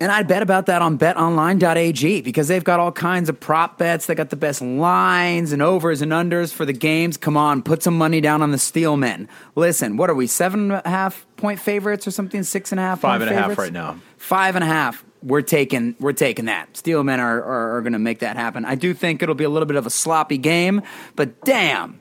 And 0.00 0.10
I'd 0.10 0.26
bet 0.26 0.42
about 0.42 0.66
that 0.66 0.82
on 0.82 0.98
betonline.ag 0.98 2.22
because 2.22 2.48
they've 2.48 2.64
got 2.64 2.80
all 2.80 2.90
kinds 2.90 3.28
of 3.28 3.38
prop 3.38 3.78
bets. 3.78 4.06
They 4.06 4.14
got 4.14 4.30
the 4.30 4.36
best 4.36 4.60
lines 4.60 5.52
and 5.52 5.62
overs 5.62 6.02
and 6.02 6.10
unders 6.10 6.52
for 6.52 6.64
the 6.64 6.72
games. 6.72 7.16
Come 7.16 7.36
on, 7.36 7.62
put 7.62 7.82
some 7.82 7.96
money 7.96 8.20
down 8.20 8.42
on 8.42 8.50
the 8.50 8.56
Steelmen. 8.56 9.28
Listen, 9.54 9.96
what 9.96 10.10
are 10.10 10.14
we, 10.14 10.26
seven 10.26 10.72
and 10.72 10.82
a 10.84 10.88
half 10.88 11.26
point 11.36 11.60
favorites 11.60 12.06
or 12.08 12.10
something? 12.10 12.42
Six 12.42 12.72
and 12.72 12.80
a 12.80 12.82
half 12.82 13.00
Five 13.00 13.22
and 13.22 13.30
a 13.30 13.34
half 13.34 13.56
right 13.56 13.72
now. 13.72 14.00
Five 14.18 14.56
and 14.56 14.64
a 14.64 14.66
half. 14.66 15.04
We're 15.22 15.42
taking 15.42 15.94
we're 16.00 16.12
taking 16.12 16.46
that. 16.46 16.74
Steelmen 16.74 17.18
are, 17.18 17.42
are, 17.42 17.76
are 17.76 17.80
going 17.80 17.94
to 17.94 17.98
make 17.98 18.18
that 18.18 18.36
happen. 18.36 18.64
I 18.64 18.74
do 18.74 18.94
think 18.94 19.22
it'll 19.22 19.34
be 19.34 19.44
a 19.44 19.48
little 19.48 19.66
bit 19.66 19.76
of 19.76 19.86
a 19.86 19.90
sloppy 19.90 20.38
game, 20.38 20.82
but 21.16 21.40
damn, 21.44 21.98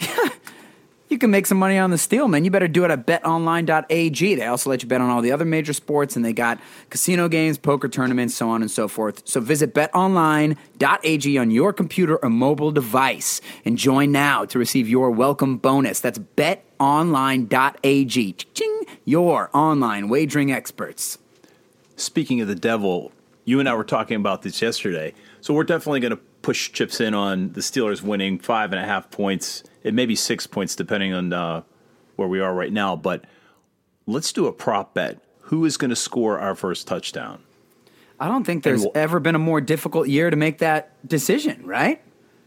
you 1.14 1.18
can 1.18 1.30
make 1.30 1.46
some 1.46 1.58
money 1.58 1.78
on 1.78 1.90
the 1.90 1.96
steel, 1.96 2.26
man. 2.26 2.44
You 2.44 2.50
better 2.50 2.66
do 2.66 2.84
it 2.84 2.90
at 2.90 3.06
betonline.ag. 3.06 4.34
They 4.34 4.46
also 4.46 4.68
let 4.68 4.82
you 4.82 4.88
bet 4.88 5.00
on 5.00 5.10
all 5.10 5.22
the 5.22 5.30
other 5.30 5.44
major 5.44 5.72
sports, 5.72 6.16
and 6.16 6.24
they 6.24 6.32
got 6.32 6.58
casino 6.90 7.28
games, 7.28 7.56
poker 7.56 7.88
tournaments, 7.88 8.34
so 8.34 8.50
on 8.50 8.62
and 8.62 8.70
so 8.70 8.88
forth. 8.88 9.22
So 9.24 9.40
visit 9.40 9.74
betonline.ag 9.74 11.38
on 11.38 11.52
your 11.52 11.72
computer 11.72 12.16
or 12.16 12.28
mobile 12.28 12.72
device 12.72 13.40
and 13.64 13.78
join 13.78 14.10
now 14.10 14.44
to 14.46 14.58
receive 14.58 14.88
your 14.88 15.12
welcome 15.12 15.56
bonus. 15.56 16.00
That's 16.00 16.18
betonline.ag. 16.18 18.32
Ching, 18.32 18.82
your 19.04 19.56
online 19.56 20.08
wagering 20.08 20.50
experts. 20.50 21.18
Speaking 21.94 22.40
of 22.40 22.48
the 22.48 22.56
devil, 22.56 23.12
you 23.44 23.60
and 23.60 23.68
I 23.68 23.74
were 23.74 23.84
talking 23.84 24.16
about 24.16 24.42
this 24.42 24.60
yesterday. 24.60 25.14
So 25.40 25.54
we're 25.54 25.62
definitely 25.62 26.00
going 26.00 26.16
to 26.16 26.20
push 26.44 26.70
chips 26.72 27.00
in 27.00 27.14
on 27.14 27.52
the 27.54 27.60
Steelers 27.60 28.02
winning 28.02 28.38
five 28.38 28.70
and 28.72 28.80
a 28.80 28.84
half 28.84 29.10
points. 29.10 29.64
It 29.82 29.94
may 29.94 30.04
be 30.04 30.14
six 30.14 30.46
points 30.46 30.76
depending 30.76 31.14
on 31.14 31.32
uh, 31.32 31.62
where 32.16 32.28
we 32.28 32.38
are 32.38 32.54
right 32.54 32.72
now. 32.72 32.96
But 32.96 33.24
let's 34.06 34.30
do 34.30 34.46
a 34.46 34.52
prop 34.52 34.92
bet. 34.92 35.18
Who 35.48 35.64
is 35.64 35.78
going 35.78 35.88
to 35.88 35.96
score 35.96 36.38
our 36.38 36.54
first 36.54 36.86
touchdown? 36.86 37.42
I 38.20 38.28
don't 38.28 38.44
think 38.44 38.62
there's 38.62 38.84
wh- 38.84 38.94
ever 38.94 39.20
been 39.20 39.34
a 39.34 39.38
more 39.38 39.60
difficult 39.60 40.08
year 40.08 40.28
to 40.28 40.36
make 40.36 40.58
that 40.58 40.92
decision, 41.08 41.66
right? 41.66 42.00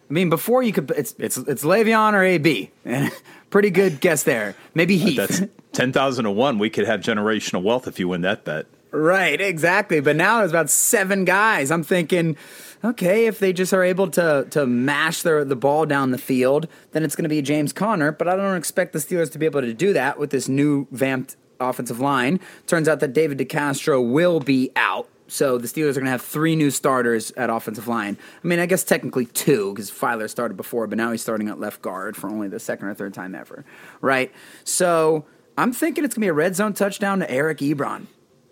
I 0.09 0.13
mean, 0.13 0.29
before 0.29 0.61
you 0.63 0.71
could, 0.71 0.91
it's 0.91 1.15
it's 1.17 1.37
it's 1.37 1.63
Le'Veon 1.63 2.13
or 2.13 2.23
AB. 2.23 2.71
Pretty 3.49 3.71
good 3.71 3.99
guess 3.99 4.23
there. 4.23 4.55
Maybe 4.75 4.97
Heath. 4.97 5.17
That's 5.17 5.41
10,000 5.73 6.25
to 6.25 6.31
1. 6.31 6.59
We 6.59 6.69
could 6.69 6.85
have 6.85 7.01
generational 7.01 7.63
wealth 7.63 7.87
if 7.87 7.99
you 7.99 8.07
win 8.07 8.21
that 8.21 8.45
bet. 8.45 8.67
Right, 8.91 9.39
exactly. 9.39 9.99
But 9.99 10.15
now 10.15 10.39
there's 10.39 10.51
about 10.51 10.69
seven 10.69 11.25
guys. 11.25 11.71
I'm 11.71 11.83
thinking, 11.83 12.37
okay, 12.83 13.25
if 13.25 13.39
they 13.39 13.53
just 13.53 13.73
are 13.73 13.83
able 13.83 14.09
to 14.11 14.47
to 14.51 14.65
mash 14.65 15.21
their 15.21 15.43
the 15.43 15.55
ball 15.55 15.85
down 15.85 16.11
the 16.11 16.17
field, 16.17 16.67
then 16.91 17.03
it's 17.03 17.15
going 17.15 17.23
to 17.23 17.29
be 17.29 17.41
James 17.41 17.73
Conner. 17.73 18.11
But 18.11 18.27
I 18.27 18.35
don't 18.35 18.57
expect 18.57 18.93
the 18.93 18.99
Steelers 18.99 19.31
to 19.31 19.39
be 19.39 19.45
able 19.45 19.61
to 19.61 19.73
do 19.73 19.93
that 19.93 20.19
with 20.19 20.29
this 20.29 20.47
new 20.47 20.87
vamped 20.91 21.35
offensive 21.59 21.99
line. 21.99 22.39
Turns 22.65 22.87
out 22.87 22.99
that 22.99 23.13
David 23.13 23.37
DeCastro 23.37 24.11
will 24.11 24.39
be 24.39 24.71
out. 24.75 25.07
So 25.29 25.57
the 25.57 25.67
Steelers 25.67 25.91
are 25.91 25.93
going 25.95 26.05
to 26.05 26.11
have 26.11 26.21
three 26.21 26.55
new 26.55 26.71
starters 26.71 27.31
at 27.31 27.49
offensive 27.49 27.87
line. 27.87 28.17
I 28.43 28.47
mean, 28.47 28.59
I 28.59 28.65
guess 28.65 28.83
technically 28.83 29.25
two 29.25 29.73
because 29.73 29.91
Feiler 29.91 30.29
started 30.29 30.55
before, 30.55 30.87
but 30.87 30.97
now 30.97 31.11
he's 31.11 31.21
starting 31.21 31.49
at 31.49 31.59
left 31.59 31.81
guard 31.81 32.15
for 32.15 32.29
only 32.29 32.47
the 32.47 32.59
second 32.59 32.87
or 32.87 32.93
third 32.93 33.13
time 33.13 33.35
ever, 33.35 33.65
right? 33.99 34.31
So 34.63 35.25
I'm 35.57 35.73
thinking 35.73 36.05
it's 36.05 36.15
going 36.15 36.21
to 36.21 36.25
be 36.25 36.29
a 36.29 36.33
red 36.33 36.55
zone 36.55 36.73
touchdown 36.73 37.19
to 37.19 37.29
Eric 37.29 37.57
Ebron. 37.57 38.05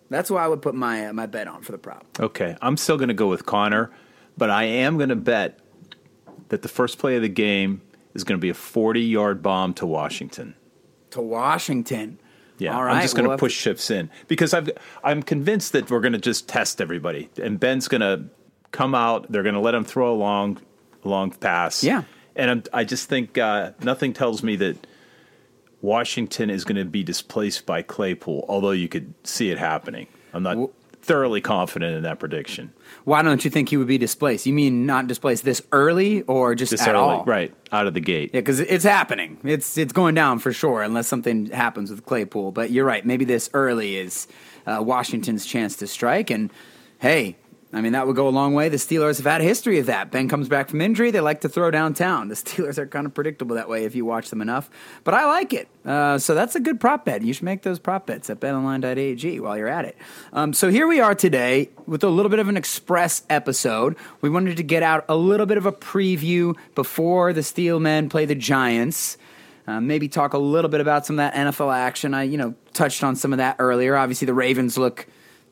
That's 0.09 0.29
why 0.29 0.43
I 0.43 0.47
would 0.47 0.61
put 0.61 0.75
my 0.75 1.07
uh, 1.07 1.13
my 1.13 1.25
bet 1.25 1.47
on 1.47 1.61
for 1.61 1.71
the 1.71 1.77
prop. 1.77 2.05
Okay, 2.19 2.57
I'm 2.61 2.77
still 2.77 2.97
going 2.97 3.07
to 3.07 3.15
go 3.15 3.27
with 3.27 3.45
Conner, 3.45 3.89
but 4.37 4.49
I 4.49 4.63
am 4.63 4.97
going 4.97 5.09
to 5.09 5.15
bet 5.15 5.59
that 6.49 6.61
the 6.61 6.67
first 6.67 6.97
play 6.97 7.15
of 7.15 7.21
the 7.21 7.29
game 7.29 7.81
is 8.13 8.23
going 8.23 8.37
to 8.37 8.41
be 8.41 8.49
a 8.49 8.53
40 8.53 9.01
yard 9.01 9.41
bomb 9.41 9.73
to 9.75 9.85
Washington. 9.85 10.55
To 11.11 11.21
Washington. 11.21 12.19
Yeah, 12.57 12.75
All 12.77 12.83
I'm 12.83 13.01
just 13.01 13.15
going 13.15 13.23
to 13.23 13.29
we'll 13.29 13.33
have 13.33 13.39
push 13.39 13.53
shifts 13.53 13.91
in 13.91 14.09
because 14.29 14.53
I've 14.53 14.69
I'm 15.03 15.21
convinced 15.21 15.73
that 15.73 15.91
we're 15.91 15.99
going 15.99 16.13
to 16.13 16.19
just 16.19 16.47
test 16.47 16.79
everybody, 16.79 17.29
and 17.41 17.59
Ben's 17.59 17.89
going 17.89 17.99
to 18.01 18.29
come 18.71 18.95
out. 18.95 19.29
They're 19.29 19.43
going 19.43 19.55
to 19.55 19.61
let 19.61 19.75
him 19.75 19.83
throw 19.83 20.13
a 20.13 20.15
long, 20.15 20.59
long 21.03 21.31
pass. 21.31 21.83
Yeah. 21.83 22.03
and 22.35 22.51
I'm, 22.51 22.63
I 22.71 22.85
just 22.85 23.09
think 23.09 23.37
uh, 23.37 23.71
nothing 23.83 24.13
tells 24.13 24.41
me 24.41 24.55
that 24.55 24.87
Washington 25.81 26.49
is 26.49 26.63
going 26.63 26.77
to 26.77 26.85
be 26.85 27.03
displaced 27.03 27.65
by 27.65 27.81
Claypool. 27.81 28.45
Although 28.47 28.71
you 28.71 28.87
could 28.87 29.13
see 29.25 29.49
it 29.51 29.57
happening, 29.57 30.07
I'm 30.33 30.43
not 30.43 30.69
thoroughly 31.05 31.39
confident 31.39 31.95
in 31.95 32.03
that 32.03 32.19
prediction. 32.19 32.73
Why 33.03 33.21
don't 33.21 33.45
you 33.45 33.51
think 33.51 33.69
he 33.69 33.77
would 33.77 33.87
be 33.87 33.97
displaced? 33.97 34.45
You 34.45 34.53
mean 34.53 34.85
not 34.85 35.07
displaced 35.07 35.45
this 35.45 35.61
early 35.71 36.23
or 36.23 36.55
just 36.55 36.71
This 36.71 36.81
at 36.81 36.89
early, 36.95 36.97
all? 37.17 37.23
right 37.25 37.53
out 37.71 37.85
of 37.87 37.93
the 37.93 37.99
gate. 37.99 38.31
Yeah, 38.33 38.41
because 38.41 38.59
it's 38.59 38.83
happening. 38.83 39.37
It's 39.43 39.77
it's 39.77 39.93
going 39.93 40.15
down 40.15 40.39
for 40.39 40.51
sure, 40.51 40.81
unless 40.81 41.07
something 41.07 41.47
happens 41.51 41.91
with 41.91 42.05
Claypool. 42.05 42.51
But 42.51 42.71
you're 42.71 42.85
right. 42.85 43.05
Maybe 43.05 43.23
this 43.25 43.49
early 43.53 43.97
is 43.97 44.27
uh, 44.65 44.81
Washington's 44.81 45.45
chance 45.45 45.75
to 45.77 45.87
strike. 45.87 46.29
And 46.31 46.49
hey, 46.99 47.37
I 47.75 47.81
mean 47.81 47.91
that 47.91 48.07
would 48.07 48.15
go 48.15 48.29
a 48.29 48.29
long 48.29 48.53
way. 48.53 48.69
The 48.69 48.77
Steelers 48.77 49.17
have 49.17 49.25
had 49.25 49.41
a 49.41 49.43
history 49.43 49.79
of 49.79 49.87
that. 49.87 50.09
Ben 50.09 50.29
comes 50.29 50.47
back 50.47 50.69
from 50.69 50.79
injury. 50.79 51.11
They 51.11 51.19
like 51.19 51.41
to 51.41 51.49
throw 51.49 51.69
downtown. 51.71 52.29
The 52.29 52.35
Steelers 52.35 52.77
are 52.77 52.87
kind 52.87 53.05
of 53.05 53.13
predictable 53.13 53.57
that 53.57 53.67
way 53.67 53.83
if 53.83 53.95
you 53.95 54.05
watch 54.05 54.29
them 54.29 54.41
enough. 54.41 54.69
But 55.03 55.13
I 55.13 55.25
like 55.25 55.51
it. 55.51 55.67
Uh, 55.85 56.17
so 56.17 56.33
that's 56.33 56.55
a 56.55 56.61
good 56.61 56.79
prop 56.79 57.03
bet. 57.03 57.21
You 57.21 57.33
should 57.33 57.43
make 57.43 57.63
those 57.63 57.77
prop 57.77 58.07
bets 58.07 58.29
at 58.29 58.39
betonline.ag 58.39 59.41
while 59.41 59.57
you're 59.57 59.67
at 59.67 59.83
it. 59.83 59.97
Um, 60.31 60.53
so 60.53 60.69
here 60.69 60.87
we 60.87 61.01
are 61.01 61.13
today 61.13 61.69
with 61.85 62.01
a 62.05 62.07
little 62.07 62.29
bit 62.29 62.39
of 62.39 62.47
an 62.47 62.55
express 62.55 63.23
episode. 63.29 63.97
We 64.21 64.29
wanted 64.29 64.55
to 64.55 64.63
get 64.63 64.81
out 64.81 65.03
a 65.09 65.17
little 65.17 65.45
bit 65.45 65.57
of 65.57 65.65
a 65.65 65.73
preview 65.73 66.55
before 66.75 67.33
the 67.33 67.41
Steelmen 67.41 68.09
play 68.09 68.23
the 68.23 68.35
Giants. 68.35 69.17
Uh, 69.67 69.81
maybe 69.81 70.07
talk 70.07 70.33
a 70.33 70.37
little 70.37 70.69
bit 70.69 70.79
about 70.79 71.05
some 71.05 71.19
of 71.19 71.29
that 71.29 71.33
NFL 71.33 71.75
action. 71.75 72.13
I, 72.13 72.23
you 72.23 72.37
know, 72.37 72.55
touched 72.73 73.03
on 73.03 73.17
some 73.17 73.33
of 73.33 73.37
that 73.37 73.57
earlier. 73.59 73.97
Obviously, 73.97 74.27
the 74.27 74.33
Ravens 74.33 74.77
look 74.77 75.07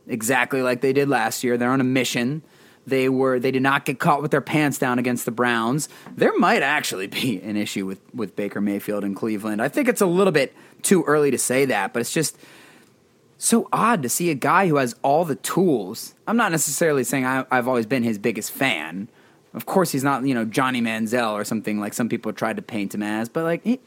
exactly 0.08 0.62
like 0.62 0.82
they 0.82 0.94
did 0.94 1.10
last 1.10 1.44
year. 1.44 1.58
They're 1.58 1.72
on 1.72 1.82
a 1.82 1.86
mission. 1.86 2.42
They 2.86 3.08
were 3.08 3.40
they 3.40 3.52
did 3.52 3.62
not 3.62 3.86
get 3.86 4.00
caught 4.00 4.22
with 4.22 4.32
their 4.32 4.42
pants 4.42 4.78
down 4.78 5.00
against 5.00 5.26
the 5.26 5.32
Browns. 5.32 5.88
There 6.16 6.38
might 6.38 6.62
actually 6.62 7.08
be 7.08 7.42
an 7.42 7.56
issue 7.56 7.86
with 7.86 8.02
with 8.14 8.36
Baker 8.36 8.62
Mayfield 8.62 9.04
in 9.04 9.16
Cleveland. 9.16 9.62
I 9.62 9.70
think 9.70 9.88
it's 9.88 10.02
a 10.02 10.06
little 10.06 10.34
bit 10.34 10.54
too 10.82 11.04
early 11.04 11.32
to 11.32 11.38
say 11.38 11.66
that, 11.66 11.94
but 11.94 12.02
it's 12.02 12.14
just 12.14 12.38
so 13.38 13.68
odd 13.72 14.04
to 14.04 14.10
see 14.10 14.30
a 14.30 14.36
guy 14.36 14.68
who 14.68 14.78
has 14.78 14.96
all 15.02 15.26
the 15.26 15.36
tools. 15.36 16.14
I'm 16.28 16.38
not 16.38 16.52
necessarily 16.52 17.04
saying 17.04 17.26
I, 17.26 17.46
I've 17.52 17.68
always 17.68 17.86
been 17.86 18.04
his 18.04 18.18
biggest 18.18 18.52
fan. 18.52 19.08
Of 19.54 19.66
course, 19.66 19.92
he's 19.92 20.04
not 20.04 20.26
you 20.26 20.34
know 20.34 20.46
Johnny 20.46 20.82
Manziel 20.82 21.34
or 21.34 21.46
something 21.46 21.80
like 21.80 21.94
some 21.94 22.10
people 22.10 22.34
tried 22.34 22.58
to 22.58 22.62
paint 22.62 22.94
him 22.94 23.04
as, 23.04 23.30
but 23.30 23.44
like 23.44 23.64
he, 23.64 23.80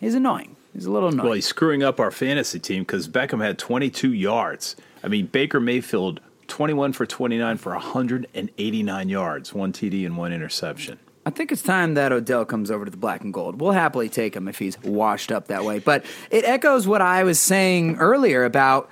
he's 0.00 0.14
annoying. 0.14 0.56
He's 0.72 0.86
a 0.86 0.90
little 0.90 1.08
annoying. 1.08 1.24
Well, 1.24 1.34
he's 1.34 1.46
screwing 1.46 1.82
up 1.82 2.00
our 2.00 2.10
fantasy 2.10 2.58
team 2.58 2.82
because 2.82 3.08
Beckham 3.08 3.42
had 3.42 3.58
22 3.58 4.12
yards. 4.12 4.76
I 5.06 5.08
mean, 5.08 5.26
Baker 5.26 5.60
Mayfield, 5.60 6.20
21 6.48 6.92
for 6.92 7.06
29 7.06 7.58
for 7.58 7.72
189 7.72 9.08
yards, 9.08 9.54
one 9.54 9.72
TD 9.72 10.04
and 10.04 10.16
one 10.16 10.32
interception. 10.32 10.98
I 11.24 11.30
think 11.30 11.52
it's 11.52 11.62
time 11.62 11.94
that 11.94 12.10
Odell 12.10 12.44
comes 12.44 12.72
over 12.72 12.84
to 12.84 12.90
the 12.90 12.96
black 12.96 13.22
and 13.22 13.32
gold. 13.32 13.60
We'll 13.60 13.70
happily 13.70 14.08
take 14.08 14.34
him 14.34 14.48
if 14.48 14.58
he's 14.58 14.80
washed 14.82 15.30
up 15.30 15.46
that 15.46 15.64
way. 15.64 15.78
But 15.78 16.04
it 16.32 16.44
echoes 16.44 16.88
what 16.88 17.02
I 17.02 17.22
was 17.22 17.40
saying 17.40 17.98
earlier 17.98 18.44
about 18.44 18.90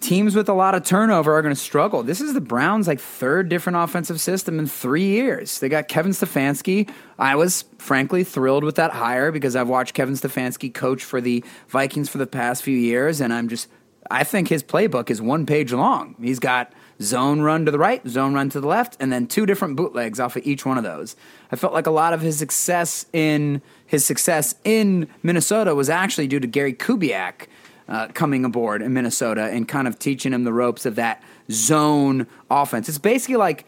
teams 0.00 0.34
with 0.34 0.48
a 0.48 0.54
lot 0.54 0.74
of 0.74 0.82
turnover 0.82 1.34
are 1.34 1.42
going 1.42 1.54
to 1.54 1.60
struggle. 1.60 2.02
This 2.02 2.22
is 2.22 2.32
the 2.32 2.40
Browns' 2.40 2.88
like 2.88 2.98
third 2.98 3.50
different 3.50 3.76
offensive 3.76 4.18
system 4.18 4.58
in 4.58 4.66
three 4.66 5.04
years. 5.04 5.60
They 5.60 5.68
got 5.68 5.88
Kevin 5.88 6.12
Stefanski. 6.12 6.90
I 7.18 7.36
was 7.36 7.66
frankly 7.76 8.24
thrilled 8.24 8.64
with 8.64 8.76
that 8.76 8.92
hire 8.92 9.30
because 9.30 9.56
I've 9.56 9.68
watched 9.68 9.92
Kevin 9.92 10.14
Stefanski 10.14 10.72
coach 10.72 11.04
for 11.04 11.20
the 11.20 11.44
Vikings 11.68 12.08
for 12.08 12.16
the 12.16 12.26
past 12.26 12.62
few 12.62 12.76
years, 12.76 13.20
and 13.20 13.32
I'm 13.32 13.48
just 13.48 13.68
I 14.12 14.24
think 14.24 14.48
his 14.48 14.62
playbook 14.62 15.10
is 15.10 15.22
one 15.22 15.46
page 15.46 15.72
long. 15.72 16.14
He's 16.20 16.38
got 16.38 16.72
zone 17.00 17.40
run 17.40 17.64
to 17.64 17.70
the 17.70 17.78
right, 17.78 18.06
zone 18.06 18.34
run 18.34 18.50
to 18.50 18.60
the 18.60 18.66
left, 18.66 18.96
and 19.00 19.10
then 19.10 19.26
two 19.26 19.46
different 19.46 19.74
bootlegs 19.74 20.20
off 20.20 20.36
of 20.36 20.46
each 20.46 20.66
one 20.66 20.76
of 20.76 20.84
those. 20.84 21.16
I 21.50 21.56
felt 21.56 21.72
like 21.72 21.86
a 21.86 21.90
lot 21.90 22.12
of 22.12 22.20
his 22.20 22.38
success 22.38 23.06
in 23.14 23.62
his 23.86 24.04
success 24.04 24.54
in 24.64 25.08
Minnesota 25.22 25.74
was 25.74 25.88
actually 25.88 26.28
due 26.28 26.40
to 26.40 26.46
Gary 26.46 26.74
Kubiak 26.74 27.46
uh, 27.88 28.08
coming 28.08 28.44
aboard 28.44 28.82
in 28.82 28.92
Minnesota 28.92 29.44
and 29.44 29.66
kind 29.66 29.88
of 29.88 29.98
teaching 29.98 30.34
him 30.34 30.44
the 30.44 30.52
ropes 30.52 30.84
of 30.84 30.96
that 30.96 31.22
zone 31.50 32.26
offense. 32.50 32.90
It's 32.90 32.98
basically 32.98 33.36
like 33.36 33.64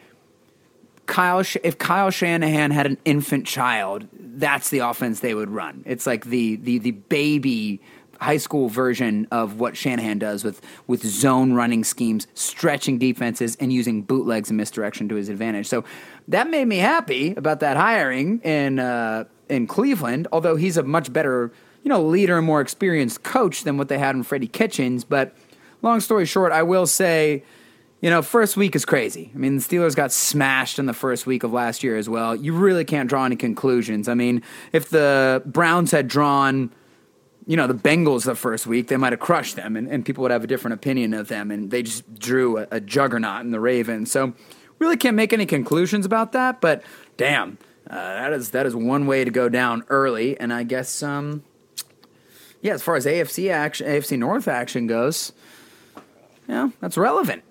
Kyle, 1.06 1.42
Sh- 1.42 1.56
if 1.64 1.78
Kyle 1.78 2.10
Shanahan 2.10 2.70
had 2.70 2.86
an 2.86 2.98
infant 3.06 3.46
child, 3.46 4.06
that's 4.12 4.68
the 4.68 4.80
offense 4.80 5.20
they 5.20 5.34
would 5.34 5.50
run. 5.50 5.82
It's 5.86 6.06
like 6.06 6.26
the 6.26 6.56
the 6.56 6.78
the 6.78 6.90
baby 6.92 7.80
high 8.20 8.36
school 8.36 8.68
version 8.68 9.26
of 9.30 9.60
what 9.60 9.76
Shanahan 9.76 10.18
does 10.18 10.44
with 10.44 10.60
with 10.86 11.04
zone 11.04 11.52
running 11.52 11.84
schemes, 11.84 12.26
stretching 12.34 12.98
defenses, 12.98 13.56
and 13.56 13.72
using 13.72 14.02
bootlegs 14.02 14.50
and 14.50 14.56
misdirection 14.56 15.08
to 15.08 15.14
his 15.14 15.28
advantage. 15.28 15.66
So 15.66 15.84
that 16.28 16.48
made 16.48 16.66
me 16.66 16.78
happy 16.78 17.34
about 17.34 17.60
that 17.60 17.76
hiring 17.76 18.40
in 18.40 18.78
uh, 18.78 19.24
in 19.48 19.66
Cleveland. 19.66 20.28
Although 20.32 20.56
he's 20.56 20.76
a 20.76 20.82
much 20.82 21.12
better 21.12 21.52
you 21.82 21.88
know 21.88 22.02
leader 22.02 22.38
and 22.38 22.46
more 22.46 22.60
experienced 22.60 23.22
coach 23.22 23.62
than 23.62 23.76
what 23.76 23.88
they 23.88 23.98
had 23.98 24.16
in 24.16 24.22
Freddie 24.22 24.48
Kitchens. 24.48 25.04
But 25.04 25.36
long 25.82 26.00
story 26.00 26.26
short, 26.26 26.52
I 26.52 26.62
will 26.62 26.86
say. 26.86 27.44
You 28.00 28.10
know, 28.10 28.20
first 28.20 28.54
week 28.58 28.76
is 28.76 28.84
crazy. 28.84 29.30
I 29.34 29.38
mean, 29.38 29.56
the 29.56 29.62
Steelers 29.62 29.96
got 29.96 30.12
smashed 30.12 30.78
in 30.78 30.84
the 30.84 30.92
first 30.92 31.26
week 31.26 31.42
of 31.42 31.54
last 31.54 31.82
year 31.82 31.96
as 31.96 32.06
well. 32.06 32.36
You 32.36 32.52
really 32.52 32.84
can't 32.84 33.08
draw 33.08 33.24
any 33.24 33.36
conclusions. 33.36 34.08
I 34.08 34.14
mean, 34.14 34.42
if 34.72 34.90
the 34.90 35.42
Browns 35.46 35.90
had 35.90 36.06
drawn, 36.06 36.70
you 37.46 37.56
know, 37.56 37.66
the 37.66 37.74
Bengals 37.74 38.24
the 38.24 38.34
first 38.34 38.66
week, 38.66 38.88
they 38.88 38.96
might 38.96 39.12
have 39.12 39.20
crushed 39.20 39.56
them, 39.56 39.76
and, 39.76 39.88
and 39.88 40.04
people 40.04 40.22
would 40.22 40.30
have 40.30 40.44
a 40.44 40.46
different 40.46 40.74
opinion 40.74 41.12
of 41.12 41.28
them. 41.28 41.50
And 41.50 41.70
they 41.70 41.82
just 41.82 42.18
drew 42.18 42.58
a, 42.58 42.66
a 42.70 42.80
juggernaut 42.80 43.42
in 43.42 43.50
the 43.50 43.60
Ravens. 43.60 44.10
So, 44.10 44.32
really 44.78 44.96
can't 44.96 45.16
make 45.16 45.32
any 45.32 45.46
conclusions 45.46 46.06
about 46.06 46.32
that. 46.32 46.60
But 46.60 46.82
damn, 47.16 47.58
uh, 47.88 47.94
that 47.94 48.32
is 48.32 48.50
that 48.50 48.66
is 48.66 48.74
one 48.74 49.06
way 49.06 49.24
to 49.24 49.30
go 49.30 49.48
down 49.48 49.84
early. 49.88 50.38
And 50.38 50.52
I 50.52 50.62
guess, 50.62 51.02
um, 51.02 51.42
yeah, 52.62 52.74
as 52.74 52.82
far 52.82 52.96
as 52.96 53.06
AFC 53.06 53.50
action, 53.50 53.86
AFC 53.86 54.18
North 54.18 54.48
action 54.48 54.86
goes, 54.86 55.32
yeah, 56.48 56.70
that's 56.80 56.96
relevant. 56.96 57.42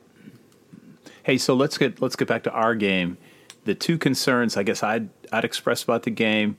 Hey, 1.24 1.38
so 1.38 1.54
let's 1.54 1.78
get 1.78 2.02
let's 2.02 2.16
get 2.16 2.28
back 2.28 2.44
to 2.44 2.52
our 2.52 2.76
game. 2.76 3.18
The 3.66 3.76
two 3.76 3.98
concerns 3.98 4.58
I 4.58 4.64
guess 4.64 4.84
I'd 4.84 5.10
I'd 5.32 5.46
express 5.46 5.84
about 5.84 6.04
the 6.04 6.12
game. 6.12 6.58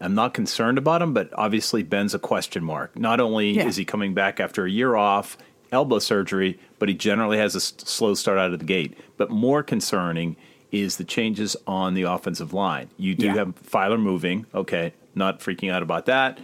I'm 0.00 0.14
not 0.14 0.32
concerned 0.34 0.78
about 0.78 1.02
him, 1.02 1.12
but 1.12 1.30
obviously 1.34 1.82
Ben's 1.82 2.14
a 2.14 2.18
question 2.18 2.64
mark. 2.64 2.98
Not 2.98 3.20
only 3.20 3.50
Yeah. 3.52 3.66
is 3.66 3.76
he 3.76 3.84
coming 3.84 4.14
back 4.14 4.40
after 4.40 4.64
a 4.64 4.70
year 4.70 4.96
off, 4.96 5.36
elbow 5.72 5.98
surgery, 5.98 6.58
but 6.78 6.88
he 6.88 6.94
generally 6.94 7.36
has 7.38 7.54
a 7.54 7.58
s- 7.58 7.74
slow 7.78 8.14
start 8.14 8.38
out 8.38 8.52
of 8.52 8.58
the 8.58 8.64
gate. 8.64 8.96
But 9.16 9.30
more 9.30 9.62
concerning 9.62 10.36
is 10.72 10.96
the 10.96 11.04
changes 11.04 11.56
on 11.66 11.94
the 11.94 12.02
offensive 12.02 12.52
line. 12.52 12.88
You 12.96 13.14
do 13.14 13.26
Yeah. 13.26 13.34
have 13.34 13.54
Feiler 13.62 14.00
moving, 14.00 14.46
okay, 14.54 14.94
not 15.14 15.40
freaking 15.40 15.70
out 15.70 15.82
about 15.82 16.06
that. 16.06 16.38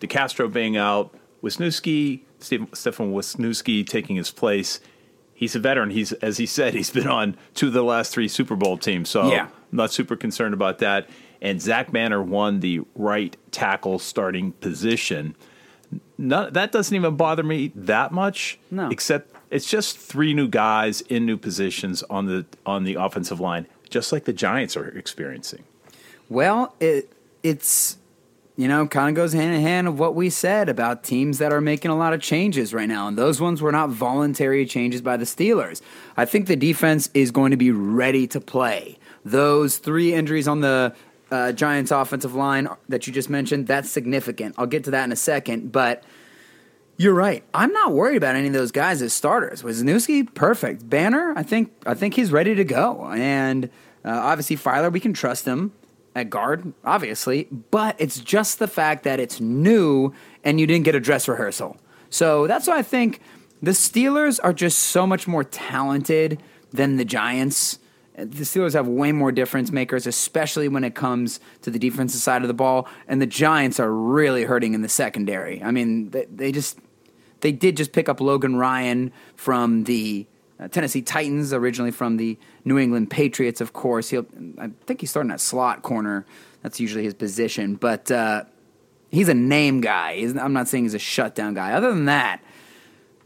DeCastro 0.00 0.52
being 0.52 0.76
out, 0.76 1.14
Wisniewski, 1.42 2.20
Stefan 2.40 3.12
Wisniewski 3.12 3.86
taking 3.86 4.16
his 4.16 4.30
place. 4.30 4.80
He's 5.34 5.56
a 5.56 5.58
veteran. 5.58 5.90
He's 5.90 6.12
as 6.12 6.36
he 6.36 6.46
said, 6.46 6.74
he's 6.74 6.90
been 6.90 7.08
on 7.08 7.36
two 7.54 7.68
of 7.68 7.72
the 7.72 7.82
last 7.84 8.12
three 8.12 8.28
Super 8.28 8.56
Bowl 8.56 8.76
teams. 8.76 9.08
So 9.08 9.30
Yeah. 9.30 9.44
I'm 9.44 9.48
not 9.76 9.90
super 9.92 10.16
concerned 10.16 10.52
about 10.54 10.78
that. 10.78 11.08
And 11.42 11.60
Zach 11.60 11.90
Banner 11.90 12.22
won 12.22 12.60
the 12.60 12.82
right 12.94 13.36
tackle 13.50 13.98
starting 13.98 14.52
position. 14.52 15.34
No, 16.18 16.50
that 16.50 16.70
doesn't 16.70 16.94
even 16.94 17.16
bother 17.16 17.42
me 17.42 17.72
that 17.74 18.12
much. 18.12 18.58
No. 18.70 18.90
Except 18.90 19.34
it's 19.50 19.68
just 19.68 19.98
three 19.98 20.34
new 20.34 20.48
guys 20.48 21.00
in 21.02 21.26
new 21.26 21.36
positions 21.36 22.02
on 22.04 22.26
the 22.26 22.46
on 22.64 22.84
the 22.84 22.94
offensive 22.94 23.40
line, 23.40 23.66
just 23.88 24.12
like 24.12 24.24
the 24.24 24.32
Giants 24.32 24.76
are 24.76 24.88
experiencing. 24.88 25.64
Well, 26.28 26.74
it 26.78 27.10
it's 27.42 27.96
you 28.56 28.68
know 28.68 28.86
kind 28.86 29.08
of 29.08 29.14
goes 29.16 29.32
hand 29.32 29.54
in 29.54 29.60
hand 29.60 29.88
of 29.88 29.98
what 29.98 30.14
we 30.14 30.30
said 30.30 30.68
about 30.68 31.02
teams 31.02 31.38
that 31.38 31.52
are 31.52 31.60
making 31.60 31.90
a 31.90 31.96
lot 31.96 32.12
of 32.12 32.20
changes 32.20 32.72
right 32.72 32.88
now, 32.88 33.08
and 33.08 33.18
those 33.18 33.40
ones 33.40 33.60
were 33.60 33.72
not 33.72 33.90
voluntary 33.90 34.64
changes 34.66 35.00
by 35.00 35.16
the 35.16 35.24
Steelers. 35.24 35.80
I 36.16 36.24
think 36.24 36.46
the 36.46 36.56
defense 36.56 37.10
is 37.14 37.30
going 37.30 37.50
to 37.50 37.56
be 37.56 37.70
ready 37.70 38.26
to 38.28 38.40
play. 38.40 38.98
Those 39.24 39.78
three 39.78 40.14
injuries 40.14 40.46
on 40.46 40.60
the 40.60 40.94
uh, 41.30 41.52
Giants' 41.52 41.90
offensive 41.90 42.34
line 42.34 42.68
that 42.88 43.06
you 43.06 43.12
just 43.12 43.30
mentioned 43.30 43.66
that's 43.66 43.90
significant. 43.90 44.54
I'll 44.58 44.66
get 44.66 44.84
to 44.84 44.90
that 44.92 45.04
in 45.04 45.12
a 45.12 45.16
second, 45.16 45.72
but. 45.72 46.04
You're 46.96 47.14
right. 47.14 47.42
I'm 47.54 47.72
not 47.72 47.94
worried 47.94 48.18
about 48.18 48.36
any 48.36 48.48
of 48.48 48.52
those 48.52 48.72
guys 48.72 49.00
as 49.00 49.14
starters. 49.14 49.62
Wisniewski, 49.62 50.34
perfect. 50.34 50.86
Banner, 50.90 51.32
I 51.34 51.42
think 51.42 51.72
I 51.86 51.94
think 51.94 52.12
he's 52.12 52.30
ready 52.30 52.54
to 52.54 52.62
go. 52.62 53.06
And 53.06 53.70
uh, 54.04 54.10
obviously 54.10 54.58
Feiler, 54.58 54.92
we 54.92 55.00
can 55.00 55.14
trust 55.14 55.46
him 55.46 55.72
at 56.14 56.28
guard, 56.28 56.74
obviously. 56.84 57.44
But 57.44 57.96
it's 57.98 58.20
just 58.20 58.58
the 58.58 58.68
fact 58.68 59.04
that 59.04 59.18
it's 59.18 59.40
new 59.40 60.12
and 60.44 60.60
you 60.60 60.66
didn't 60.66 60.84
get 60.84 60.94
a 60.94 61.00
dress 61.00 61.26
rehearsal. 61.26 61.78
So 62.10 62.46
that's 62.46 62.66
why 62.66 62.76
I 62.76 62.82
think 62.82 63.22
the 63.62 63.70
Steelers 63.70 64.38
are 64.42 64.52
just 64.52 64.78
so 64.78 65.06
much 65.06 65.26
more 65.26 65.44
talented 65.44 66.42
than 66.72 66.96
the 66.96 67.04
Giants. 67.04 67.78
The 68.24 68.44
Steelers 68.44 68.74
have 68.74 68.86
way 68.86 69.12
more 69.12 69.32
difference 69.32 69.70
makers, 69.70 70.06
especially 70.06 70.68
when 70.68 70.84
it 70.84 70.94
comes 70.94 71.40
to 71.62 71.70
the 71.70 71.78
defensive 71.78 72.20
side 72.20 72.42
of 72.42 72.48
the 72.48 72.54
ball. 72.54 72.88
And 73.08 73.20
the 73.20 73.26
Giants 73.26 73.80
are 73.80 73.92
really 73.92 74.44
hurting 74.44 74.74
in 74.74 74.82
the 74.82 74.88
secondary. 74.88 75.62
I 75.62 75.70
mean, 75.70 76.10
they, 76.10 76.26
they 76.26 76.52
just 76.52 76.78
they 77.40 77.52
did 77.52 77.76
just 77.76 77.92
pick 77.92 78.08
up 78.08 78.20
Logan 78.20 78.56
Ryan 78.56 79.12
from 79.34 79.84
the 79.84 80.26
uh, 80.58 80.68
Tennessee 80.68 81.02
Titans, 81.02 81.52
originally 81.52 81.90
from 81.90 82.16
the 82.16 82.38
New 82.64 82.78
England 82.78 83.10
Patriots, 83.10 83.60
of 83.60 83.72
course. 83.72 84.10
He'll, 84.10 84.26
I 84.58 84.70
think 84.86 85.00
he's 85.00 85.10
starting 85.10 85.32
at 85.32 85.40
slot 85.40 85.82
corner. 85.82 86.26
That's 86.62 86.78
usually 86.78 87.04
his 87.04 87.14
position, 87.14 87.76
but 87.76 88.10
uh, 88.10 88.44
he's 89.10 89.30
a 89.30 89.34
name 89.34 89.80
guy. 89.80 90.30
I'm 90.38 90.52
not 90.52 90.68
saying 90.68 90.84
he's 90.84 90.94
a 90.94 90.98
shutdown 90.98 91.54
guy. 91.54 91.72
Other 91.72 91.90
than 91.90 92.04
that, 92.04 92.42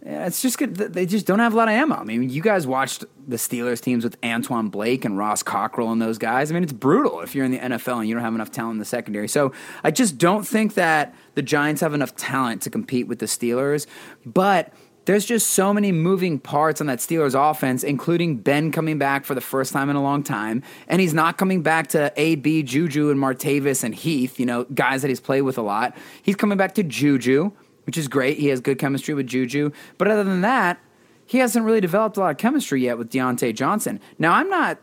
it's 0.05 0.43
just 0.43 0.59
good. 0.59 0.77
They 0.77 1.07
just 1.07 1.27
don't 1.27 1.39
have 1.39 1.55
a 1.55 1.57
lot 1.57 1.69
of 1.69 1.75
ammo. 1.75 1.97
I 1.97 2.05
mean, 2.05 2.29
you 2.29 2.43
guys 2.43 2.67
watched 2.67 3.05
the 3.27 3.37
Steelers 3.37 3.81
teams 3.81 4.05
with 4.05 4.21
Antwon 4.21 4.71
Blake 4.71 5.05
and 5.05 5.17
Ross 5.17 5.43
Cockrell 5.43 5.91
and 5.93 6.01
those 6.01 6.19
guys. 6.19 6.51
I 6.51 6.55
mean, 6.55 6.63
it's 6.63 6.75
brutal 6.75 7.21
if 7.21 7.35
you're 7.35 7.47
in 7.47 7.53
the 7.53 7.59
NFL 7.59 8.01
and 8.01 8.09
you 8.09 8.15
don't 8.15 8.23
have 8.23 8.35
enough 8.35 8.51
talent 8.51 8.75
in 8.75 8.79
the 8.79 8.85
secondary. 8.85 9.29
So 9.29 9.53
I 9.83 9.91
just 9.91 10.19
don't 10.19 10.47
think 10.47 10.75
that 10.75 11.15
the 11.37 11.43
Giants 11.43 11.81
have 11.81 11.95
enough 11.95 12.15
talent 12.17 12.61
to 12.63 12.71
compete 12.71 13.09
with 13.09 13.19
the 13.19 13.27
Steelers. 13.27 13.87
But 14.27 14.75
there's 15.07 15.25
just 15.25 15.51
so 15.51 15.73
many 15.73 15.91
moving 15.91 16.39
parts 16.39 16.81
on 16.81 16.87
that 16.89 16.99
Steelers 16.99 17.35
offense, 17.35 17.83
including 17.83 18.39
Ben 18.39 18.73
coming 18.73 18.99
back 18.99 19.25
for 19.25 19.35
the 19.35 19.41
first 19.41 19.73
time 19.73 19.89
in 19.89 19.97
a 19.97 20.03
long 20.03 20.23
time. 20.23 20.63
And 20.87 21.01
he's 21.01 21.15
not 21.15 21.39
coming 21.39 21.63
back 21.63 21.89
to 21.89 22.13
AB, 22.17 22.63
Juju, 22.63 23.11
and 23.11 23.19
Martavis 23.19 23.85
and 23.85 23.95
Heath, 23.95 24.39
you 24.39 24.47
know, 24.47 24.65
guys 24.65 25.01
that 25.01 25.09
he's 25.09 25.21
played 25.21 25.43
with 25.43 25.57
a 25.57 25.63
lot. 25.63 25.97
He's 26.23 26.37
coming 26.37 26.59
back 26.59 26.75
to 26.75 26.83
Juju 26.83 27.53
which 27.87 27.97
is 27.97 28.09
great. 28.09 28.39
He 28.39 28.49
has 28.49 28.61
good 28.61 28.79
chemistry 28.79 29.15
with 29.15 29.27
Juju. 29.27 29.71
But 29.99 30.09
other 30.09 30.25
than 30.25 30.41
that, 30.43 30.79
he 31.27 31.39
hasn't 31.39 31.65
really 31.65 31.81
developed 31.81 32.17
a 32.17 32.21
lot 32.21 32.31
of 32.31 32.37
chemistry 32.39 32.83
yet 32.83 32.99
with 32.99 33.11
Diontae 33.11 33.55
Johnson. 33.55 34.01
Now, 34.19 34.33
I'm 34.35 34.49
not, 34.49 34.79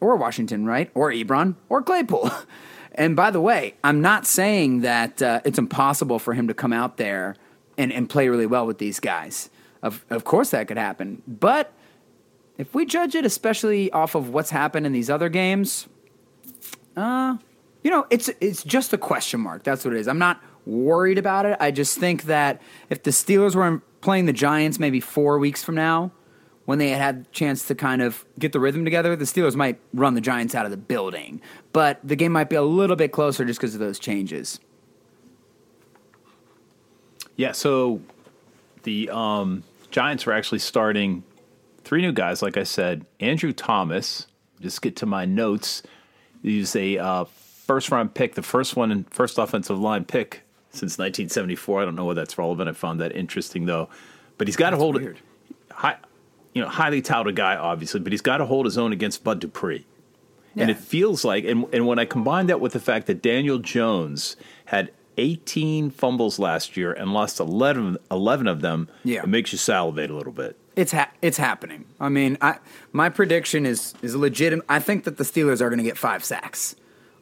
or 0.00 0.16
Washington, 0.16 0.66
right? 0.66 0.90
Or 0.94 1.10
Ebron, 1.12 1.54
or 1.68 1.82
Claypool. 1.82 2.30
and 2.94 3.14
by 3.14 3.30
the 3.30 3.40
way, 3.40 3.74
I'm 3.84 4.00
not 4.00 4.26
saying 4.26 4.80
that 4.80 5.22
uh, 5.22 5.40
it's 5.44 5.58
impossible 5.58 6.18
for 6.18 6.34
him 6.34 6.48
to 6.48 6.54
come 6.54 6.72
out 6.72 6.96
there 6.96 7.36
and, 7.78 7.92
and 7.92 8.08
play 8.08 8.28
really 8.28 8.46
well 8.46 8.66
with 8.66 8.78
these 8.78 9.00
guys. 9.00 9.50
Of, 9.82 10.04
of 10.10 10.24
course, 10.24 10.50
that 10.50 10.66
could 10.68 10.78
happen. 10.78 11.22
But 11.28 11.72
if 12.58 12.74
we 12.74 12.86
judge 12.86 13.14
it, 13.14 13.24
especially 13.24 13.90
off 13.92 14.14
of 14.14 14.30
what's 14.30 14.50
happened 14.50 14.86
in 14.86 14.92
these 14.92 15.10
other 15.10 15.28
games, 15.28 15.86
uh, 16.96 17.36
you 17.82 17.90
know, 17.90 18.06
it's 18.10 18.30
it's 18.40 18.64
just 18.64 18.92
a 18.92 18.98
question 18.98 19.40
mark. 19.40 19.62
That's 19.62 19.84
what 19.84 19.94
it 19.94 20.00
is. 20.00 20.08
I'm 20.08 20.18
not 20.18 20.42
worried 20.66 21.18
about 21.18 21.46
it. 21.46 21.56
I 21.60 21.70
just 21.70 21.98
think 21.98 22.24
that 22.24 22.60
if 22.90 23.02
the 23.02 23.12
Steelers 23.12 23.54
were 23.54 23.80
playing 24.00 24.26
the 24.26 24.32
Giants 24.32 24.78
maybe 24.78 25.00
four 25.00 25.38
weeks 25.38 25.62
from 25.62 25.76
now, 25.76 26.10
when 26.66 26.78
they 26.78 26.88
had 26.90 27.00
had 27.00 27.26
a 27.28 27.32
chance 27.32 27.66
to 27.68 27.74
kind 27.74 28.02
of 28.02 28.24
get 28.38 28.52
the 28.52 28.60
rhythm 28.60 28.84
together, 28.84 29.14
the 29.14 29.24
Steelers 29.24 29.54
might 29.54 29.78
run 29.94 30.14
the 30.14 30.20
Giants 30.20 30.54
out 30.54 30.64
of 30.64 30.72
the 30.72 30.76
building. 30.76 31.40
But 31.72 32.00
the 32.02 32.16
game 32.16 32.32
might 32.32 32.50
be 32.50 32.56
a 32.56 32.62
little 32.62 32.96
bit 32.96 33.12
closer 33.12 33.44
just 33.44 33.60
because 33.60 33.74
of 33.74 33.80
those 33.80 33.98
changes. 33.98 34.58
Yeah, 37.36 37.52
so 37.52 38.00
the 38.82 39.10
um, 39.10 39.62
Giants 39.90 40.26
were 40.26 40.32
actually 40.32 40.58
starting 40.58 41.22
three 41.84 42.02
new 42.02 42.12
guys, 42.12 42.42
like 42.42 42.56
I 42.56 42.64
said. 42.64 43.06
Andrew 43.20 43.52
Thomas, 43.52 44.26
just 44.60 44.82
get 44.82 44.96
to 44.96 45.06
my 45.06 45.24
notes. 45.24 45.82
He's 46.42 46.74
a 46.74 46.98
uh, 46.98 47.24
first 47.24 47.90
round 47.92 48.14
pick, 48.14 48.34
the 48.34 48.42
first 48.42 48.74
one 48.74 49.04
first 49.10 49.38
offensive 49.38 49.78
line 49.78 50.04
pick 50.04 50.42
since 50.76 50.98
1974. 50.98 51.82
I 51.82 51.84
don't 51.84 51.94
know 51.96 52.04
whether 52.04 52.20
that's 52.20 52.38
relevant. 52.38 52.68
I 52.68 52.72
found 52.72 53.00
that 53.00 53.14
interesting 53.16 53.66
though. 53.66 53.88
But 54.38 54.48
he's 54.48 54.56
got 54.56 54.70
to 54.70 54.76
hold 54.76 54.96
weird. 54.96 55.16
it. 55.16 55.74
High, 55.74 55.96
you 56.54 56.62
know, 56.62 56.68
highly 56.68 57.02
touted 57.02 57.36
guy, 57.36 57.56
obviously, 57.56 58.00
but 58.00 58.12
he's 58.12 58.20
got 58.22 58.38
to 58.38 58.46
hold 58.46 58.66
his 58.66 58.76
own 58.78 58.92
against 58.92 59.24
Bud 59.24 59.40
Dupree. 59.40 59.86
And 60.58 60.70
it 60.70 60.78
feels 60.78 61.22
like, 61.22 61.44
and, 61.44 61.66
and 61.74 61.86
when 61.86 61.98
I 61.98 62.06
combine 62.06 62.46
that 62.46 62.60
with 62.62 62.72
the 62.72 62.80
fact 62.80 63.06
that 63.08 63.20
Daniel 63.20 63.58
Jones 63.58 64.36
had 64.66 64.90
18 65.18 65.90
fumbles 65.90 66.38
last 66.38 66.78
year 66.78 66.92
and 66.94 67.12
lost 67.12 67.40
11, 67.40 67.98
11 68.10 68.46
of 68.46 68.62
them, 68.62 68.88
Yeah. 69.04 69.22
it 69.22 69.28
makes 69.28 69.52
you 69.52 69.58
salivate 69.58 70.08
a 70.08 70.14
little 70.16 70.32
bit. 70.32 70.56
It's 70.74 70.92
ha- 70.92 71.10
it's 71.20 71.36
happening. 71.36 71.84
I 72.00 72.08
mean, 72.08 72.38
I 72.40 72.58
my 72.92 73.08
prediction 73.10 73.64
is 73.66 73.92
is 74.02 74.14
legitimate. 74.16 74.64
I 74.68 74.78
think 74.78 75.04
that 75.04 75.16
the 75.18 75.24
Steelers 75.24 75.60
are 75.60 75.68
going 75.68 75.78
to 75.78 75.84
get 75.84 75.96
five 75.98 76.22
sacks 76.24 76.74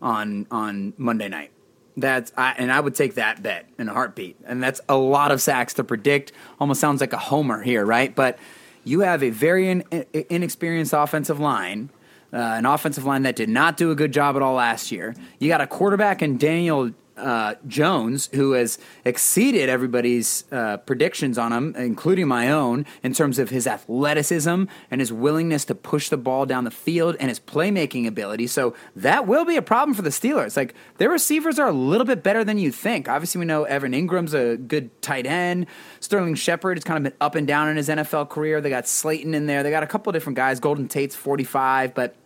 on 0.02 0.46
on 0.52 0.92
Monday 0.96 1.28
night. 1.28 1.50
That's 1.96 2.32
I, 2.36 2.54
and 2.58 2.72
I 2.72 2.80
would 2.80 2.94
take 2.94 3.14
that 3.14 3.42
bet 3.42 3.68
in 3.78 3.88
a 3.88 3.92
heartbeat. 3.92 4.36
And 4.46 4.62
that's 4.62 4.80
a 4.88 4.96
lot 4.96 5.30
of 5.30 5.40
sacks 5.40 5.74
to 5.74 5.84
predict. 5.84 6.32
Almost 6.58 6.80
sounds 6.80 7.00
like 7.00 7.12
a 7.12 7.18
homer 7.18 7.62
here, 7.62 7.84
right? 7.84 8.14
But 8.14 8.38
you 8.82 9.00
have 9.00 9.22
a 9.22 9.30
very 9.30 9.68
in, 9.68 9.84
inexperienced 10.12 10.92
offensive 10.92 11.40
line, 11.40 11.90
uh, 12.32 12.36
an 12.36 12.66
offensive 12.66 13.04
line 13.04 13.22
that 13.22 13.36
did 13.36 13.48
not 13.48 13.76
do 13.76 13.90
a 13.90 13.94
good 13.94 14.12
job 14.12 14.36
at 14.36 14.42
all 14.42 14.54
last 14.54 14.90
year. 14.90 15.14
You 15.38 15.48
got 15.48 15.60
a 15.60 15.66
quarterback 15.66 16.20
in 16.20 16.36
Daniel 16.36 16.90
uh, 17.16 17.54
Jones 17.66 18.28
who 18.34 18.52
has 18.52 18.78
exceeded 19.04 19.68
everybody's 19.68 20.44
uh, 20.50 20.78
predictions 20.78 21.38
on 21.38 21.52
him, 21.52 21.74
including 21.76 22.26
my 22.26 22.50
own, 22.50 22.86
in 23.02 23.12
terms 23.12 23.38
of 23.38 23.50
his 23.50 23.66
athleticism 23.66 24.64
and 24.90 25.00
his 25.00 25.12
willingness 25.12 25.64
to 25.66 25.74
push 25.74 26.08
the 26.08 26.16
ball 26.16 26.46
down 26.46 26.64
the 26.64 26.70
field 26.70 27.16
and 27.20 27.28
his 27.28 27.38
playmaking 27.38 28.06
ability. 28.06 28.46
So 28.46 28.74
that 28.96 29.26
will 29.26 29.44
be 29.44 29.56
a 29.56 29.62
problem 29.62 29.94
for 29.94 30.02
the 30.02 30.10
Steelers. 30.10 30.56
Like 30.56 30.74
their 30.98 31.10
receivers 31.10 31.58
are 31.58 31.68
a 31.68 31.72
little 31.72 32.06
bit 32.06 32.22
better 32.22 32.44
than 32.44 32.58
you 32.58 32.72
think. 32.72 33.08
Obviously, 33.08 33.38
we 33.38 33.44
know 33.44 33.64
Evan 33.64 33.92
Engram's 33.92 34.34
a 34.34 34.56
good 34.56 34.90
tight 35.02 35.26
end. 35.26 35.66
Sterling 36.00 36.34
Shepard 36.34 36.76
has 36.78 36.84
kind 36.84 36.98
of 36.98 37.12
been 37.12 37.18
up 37.20 37.34
and 37.34 37.46
down 37.46 37.68
in 37.68 37.76
his 37.76 37.88
NFL 37.88 38.28
career. 38.28 38.60
They 38.60 38.70
got 38.70 38.88
Slayton 38.88 39.34
in 39.34 39.46
there. 39.46 39.62
They 39.62 39.70
got 39.70 39.82
a 39.82 39.86
couple 39.86 40.12
different 40.12 40.36
guys. 40.36 40.60
Golden 40.60 40.88
Tate's 40.88 41.14
45, 41.14 41.94
but 41.94 42.16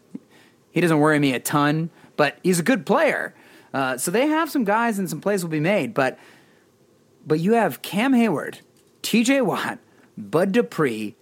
he 0.71 0.81
doesn't 0.81 0.99
worry 0.99 1.19
me 1.19 1.35
a 1.35 1.41
ton, 1.41 1.91
but 2.17 2.39
he's 2.43 2.59
a 2.59 2.63
good 2.63 2.87
player. 2.87 3.35
Uh, 3.73 3.97
so 3.97 4.11
they 4.11 4.27
have 4.27 4.51
some 4.51 4.65
guys 4.65 4.99
and 4.99 5.09
some 5.09 5.21
plays 5.21 5.43
will 5.43 5.51
be 5.51 5.61
made, 5.61 5.95
but 5.95 6.19
but 7.27 7.41
you 7.41 7.53
have 7.53 7.83
Cam 7.83 8.15
Hayward, 8.15 8.61
T.J. 9.03 9.43
Watt, 9.43 9.79
Bud 10.17 10.53
Dupree, 10.53 11.15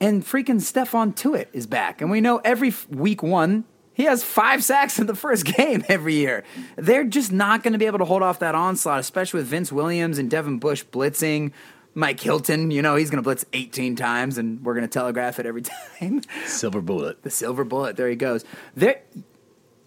and 0.00 0.24
freaking 0.24 0.56
Stephon 0.60 1.14
Tuitt 1.14 1.46
is 1.52 1.66
back, 1.66 2.00
and 2.00 2.10
we 2.10 2.20
know 2.20 2.38
every 2.44 2.68
f- 2.68 2.88
week 2.88 3.22
one 3.22 3.64
he 3.94 4.04
has 4.04 4.24
five 4.24 4.64
sacks 4.64 4.98
in 4.98 5.06
the 5.06 5.14
first 5.14 5.44
game 5.56 5.84
every 5.88 6.14
year. 6.14 6.44
They're 6.76 7.04
just 7.04 7.30
not 7.30 7.62
going 7.62 7.72
to 7.72 7.78
be 7.78 7.86
able 7.86 7.98
to 7.98 8.04
hold 8.04 8.22
off 8.22 8.38
that 8.40 8.54
onslaught, 8.54 9.00
especially 9.00 9.38
with 9.40 9.46
Vince 9.48 9.70
Williams 9.70 10.18
and 10.18 10.30
Devin 10.30 10.58
Bush 10.58 10.84
blitzing. 10.90 11.52
Mike 11.94 12.18
Hilton, 12.18 12.70
you 12.70 12.80
know, 12.80 12.96
he's 12.96 13.10
going 13.10 13.18
to 13.18 13.22
blitz 13.22 13.44
18 13.52 13.96
times, 13.96 14.38
and 14.38 14.64
we're 14.64 14.72
going 14.72 14.86
to 14.86 14.90
telegraph 14.92 15.38
it 15.38 15.44
every 15.44 15.62
time 16.00 16.22
Silver 16.46 16.80
bullet. 16.80 17.22
the 17.22 17.28
silver 17.28 17.64
bullet. 17.64 17.96
There 17.96 18.08
he 18.08 18.16
goes. 18.16 18.46
There, 18.74 19.02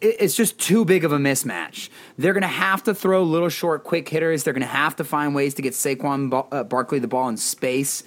it's 0.06 0.36
just 0.36 0.60
too 0.60 0.86
big 0.86 1.04
of 1.04 1.12
a 1.12 1.18
mismatch. 1.18 1.90
They're 2.18 2.34
going 2.34 2.42
to 2.42 2.48
have 2.48 2.84
to 2.84 2.96
throw 2.96 3.24
little 3.24 3.50
short, 3.50 3.84
quick 3.84 4.08
hitters. 4.10 4.44
They're 4.44 4.54
going 4.54 4.62
to 4.62 4.68
have 4.68 4.96
to 4.98 5.04
find 5.04 5.36
ways 5.36 5.54
to 5.56 5.62
get 5.62 5.74
Saquon 5.74 6.48
uh, 6.52 6.64
Barkley 6.64 7.00
the 7.00 7.08
ball 7.08 7.30
in 7.30 7.38
space, 7.38 8.04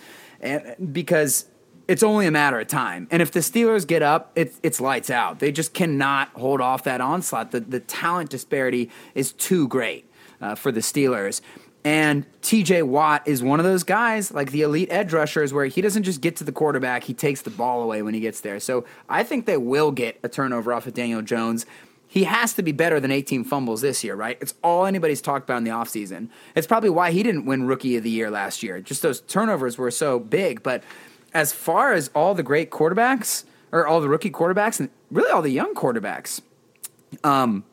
because 0.93 1.47
it's 1.89 2.03
only 2.03 2.27
a 2.27 2.31
matter 2.31 2.61
of 2.61 2.69
time. 2.69 3.09
And 3.11 3.23
if 3.23 3.33
the 3.33 3.41
Steelers 3.41 3.87
get 3.87 4.03
up, 4.03 4.33
it's 4.37 4.61
it's 4.63 4.81
lights 4.81 5.11
out. 5.11 5.39
They 5.39 5.51
just 5.51 5.75
cannot 5.75 6.29
hold 6.35 6.61
off 6.61 6.85
that 6.85 7.01
onslaught. 7.01 7.51
The 7.51 7.61
the 7.61 7.81
talent 7.81 8.31
disparity 8.31 8.91
is 9.15 9.33
too 9.33 9.67
great 9.69 10.09
uh, 10.41 10.55
for 10.55 10.71
the 10.71 10.81
Steelers. 10.81 11.41
And 11.85 12.27
TJ 12.43 12.83
Watt 12.83 13.27
is 13.27 13.43
one 13.43 13.61
of 13.61 13.65
those 13.65 13.85
guys, 13.85 14.33
like 14.33 14.51
the 14.51 14.63
elite 14.63 14.89
edge 14.91 15.13
rushers, 15.13 15.55
where 15.55 15.67
he 15.67 15.81
doesn't 15.81 16.03
just 16.03 16.21
get 16.21 16.37
to 16.37 16.45
the 16.45 16.53
quarterback, 16.53 17.05
he 17.05 17.15
takes 17.15 17.43
the 17.43 17.51
ball 17.51 17.83
away 17.83 18.03
when 18.03 18.15
he 18.15 18.21
gets 18.21 18.41
there. 18.41 18.59
So 18.61 18.85
I 19.09 19.23
think 19.23 19.47
they 19.47 19.57
will 19.57 19.93
get 19.93 20.19
a 20.23 20.29
turnover 20.29 20.75
off 20.75 20.87
of 20.87 20.95
Daniel 20.95 21.23
Jones. 21.23 21.65
He 22.11 22.25
has 22.25 22.55
to 22.55 22.63
be 22.63 22.73
better 22.73 22.99
than 22.99 23.11
18 23.11 23.45
fumbles 23.45 23.83
this 23.83 24.03
year, 24.03 24.15
right? 24.15 24.39
It's 24.41 24.55
all 24.65 24.87
anybody's 24.87 25.21
talked 25.21 25.45
about 25.45 25.59
in 25.59 25.65
the 25.65 25.71
offseason. 25.71 26.31
It's 26.55 26.67
probably 26.67 26.89
why 26.91 27.11
he 27.11 27.23
didn't 27.23 27.45
win 27.45 27.67
Rookie 27.67 27.97
of 27.97 28.03
the 28.03 28.11
Year 28.11 28.31
last 28.31 28.63
year. 28.63 28.81
Just 28.81 29.03
those 29.03 29.21
turnovers 29.21 29.77
were 29.77 29.91
so 29.91 30.19
big. 30.19 30.63
But 30.63 30.83
as 31.35 31.53
far 31.53 31.93
as 31.93 32.09
all 32.15 32.35
the 32.35 32.43
great 32.43 32.71
quarterbacks, 32.71 33.45
or 33.71 33.87
all 33.87 34.01
the 34.01 34.09
rookie 34.09 34.31
quarterbacks, 34.31 34.81
and 34.81 34.89
really 35.11 35.31
all 35.31 35.43
the 35.43 35.51
young 35.51 35.75
quarterbacks, 35.75 36.41
um, 37.23 37.65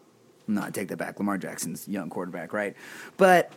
no, 0.48 0.62
I 0.62 0.70
take 0.70 0.90
that 0.90 0.98
back. 0.98 1.18
Lamar 1.18 1.38
Jackson's 1.38 1.88
young 1.88 2.10
quarterback, 2.10 2.54
right? 2.54 2.76
But 3.18 3.52